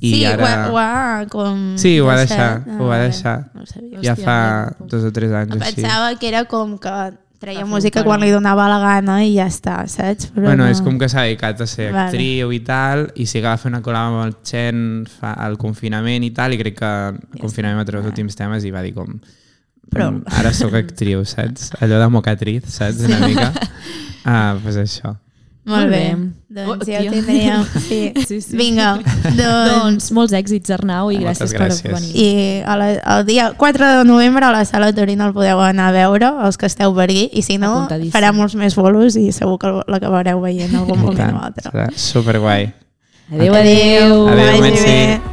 i 0.01 0.11
sí, 0.13 0.25
ara... 0.25 0.43
ho, 0.43 0.47
ha, 0.47 0.67
ho 0.71 0.77
ha 0.77 1.25
com... 1.29 1.63
Sí, 1.77 1.97
ho 1.99 2.05
va 2.07 2.17
deixar, 2.21 2.61
ho 2.79 2.85
va 2.87 2.95
Ah, 2.99 3.03
deixar. 3.03 3.37
No 3.53 3.65
sabia. 3.65 3.99
ja 4.01 4.13
Hòstia, 4.13 4.25
fa 4.25 4.37
mira. 4.75 4.87
dos 4.93 5.03
o 5.03 5.11
tres 5.11 5.31
anys 5.33 5.57
així. 5.61 5.81
Pensava 5.81 6.13
que 6.19 6.27
era 6.29 6.45
com 6.45 6.77
que 6.79 6.93
treia 7.39 7.65
música 7.65 8.03
quan 8.03 8.19
li 8.19 8.29
donava 8.31 8.65
la 8.67 8.79
gana 8.83 9.21
i 9.23 9.33
ja 9.37 9.45
està, 9.47 9.87
saps? 9.87 10.27
Però 10.35 10.43
Bueno, 10.49 10.65
no. 10.65 10.69
és 10.71 10.81
com 10.83 10.97
que 10.99 11.07
s'ha 11.07 11.23
dedicat 11.23 11.61
a 11.61 11.67
ser 11.67 11.91
Vale. 11.93 12.09
actriu 12.09 12.51
i 12.51 12.59
tal, 12.67 13.05
i 13.15 13.25
sí 13.25 13.39
que 13.39 13.47
va 13.47 13.57
fer 13.57 13.69
una 13.71 13.81
col·laba 13.81 14.11
amb 14.11 14.25
el 14.25 14.33
Chen 14.43 15.05
fa, 15.07 15.33
al 15.39 15.55
confinament 15.57 16.23
i 16.27 16.31
tal, 16.35 16.51
i 16.53 16.57
crec 16.59 16.75
que 16.79 16.85
al 16.85 17.19
confinament 17.39 17.79
va 17.79 17.85
treure 17.87 18.03
els 18.05 18.11
últims 18.11 18.35
temes 18.35 18.63
i 18.67 18.71
va 18.75 18.81
dir 18.83 18.93
com... 18.93 19.19
Prou. 19.89 20.11
"Mm, 20.11 20.23
Ara 20.37 20.51
sóc 20.53 20.73
actriu, 20.77 21.23
saps? 21.25 21.71
Allò 21.81 21.97
de 21.99 22.07
mocatriz, 22.13 22.63
saps? 22.69 22.99
Una 23.07 23.19
mica. 23.27 23.51
Ah, 24.25 24.55
pues 24.61 24.75
això. 24.75 25.15
Molt 25.65 25.89
bé. 25.91 26.15
bé. 26.15 26.29
Doncs 26.49 26.87
Oh, 26.87 26.91
ja 26.91 26.99
ho 27.03 27.11
tindríem. 27.13 27.65
Sí. 27.87 28.13
Sí, 28.25 28.39
sí. 28.41 28.55
Vinga, 28.57 28.95
doncs... 28.97 29.37
Doncs 29.37 30.07
molts 30.17 30.33
èxits, 30.33 30.71
Arnau, 30.73 31.11
i 31.13 31.19
gràcies, 31.21 31.51
gràcies. 31.53 31.81
per 31.83 31.93
venir. 31.93 32.13
I 32.15 32.63
a 32.65 32.77
la, 32.79 32.87
el 33.17 33.25
dia 33.27 33.51
4 33.57 33.89
de 33.99 34.03
novembre 34.09 34.45
a 34.47 34.51
la 34.55 34.63
sala 34.65 34.89
Torino 34.95 35.27
el 35.29 35.33
podeu 35.35 35.61
anar 35.61 35.89
a 35.89 35.91
veure, 35.93 36.31
els 36.47 36.57
que 36.57 36.65
esteu 36.65 36.95
per 36.95 37.05
aquí, 37.09 37.27
i 37.33 37.43
si 37.45 37.59
no, 37.61 37.87
farà 38.13 38.31
molts 38.33 38.55
més 38.57 38.73
bolos 38.75 39.15
i 39.19 39.31
segur 39.35 39.59
que 39.61 39.75
l'acabareu 39.87 40.41
veient 40.41 40.71
en 40.73 40.79
algun 40.81 40.99
moment 41.05 41.35
o 41.37 41.43
altre. 41.43 41.69
Serà 41.69 41.89
superguai. 41.95 42.71
Adéu, 43.29 43.53
adéu. 43.53 44.15
Adéu, 44.27 44.47
Vagi 44.47 44.61
Metzi. 44.61 44.85
bé. 44.85 45.28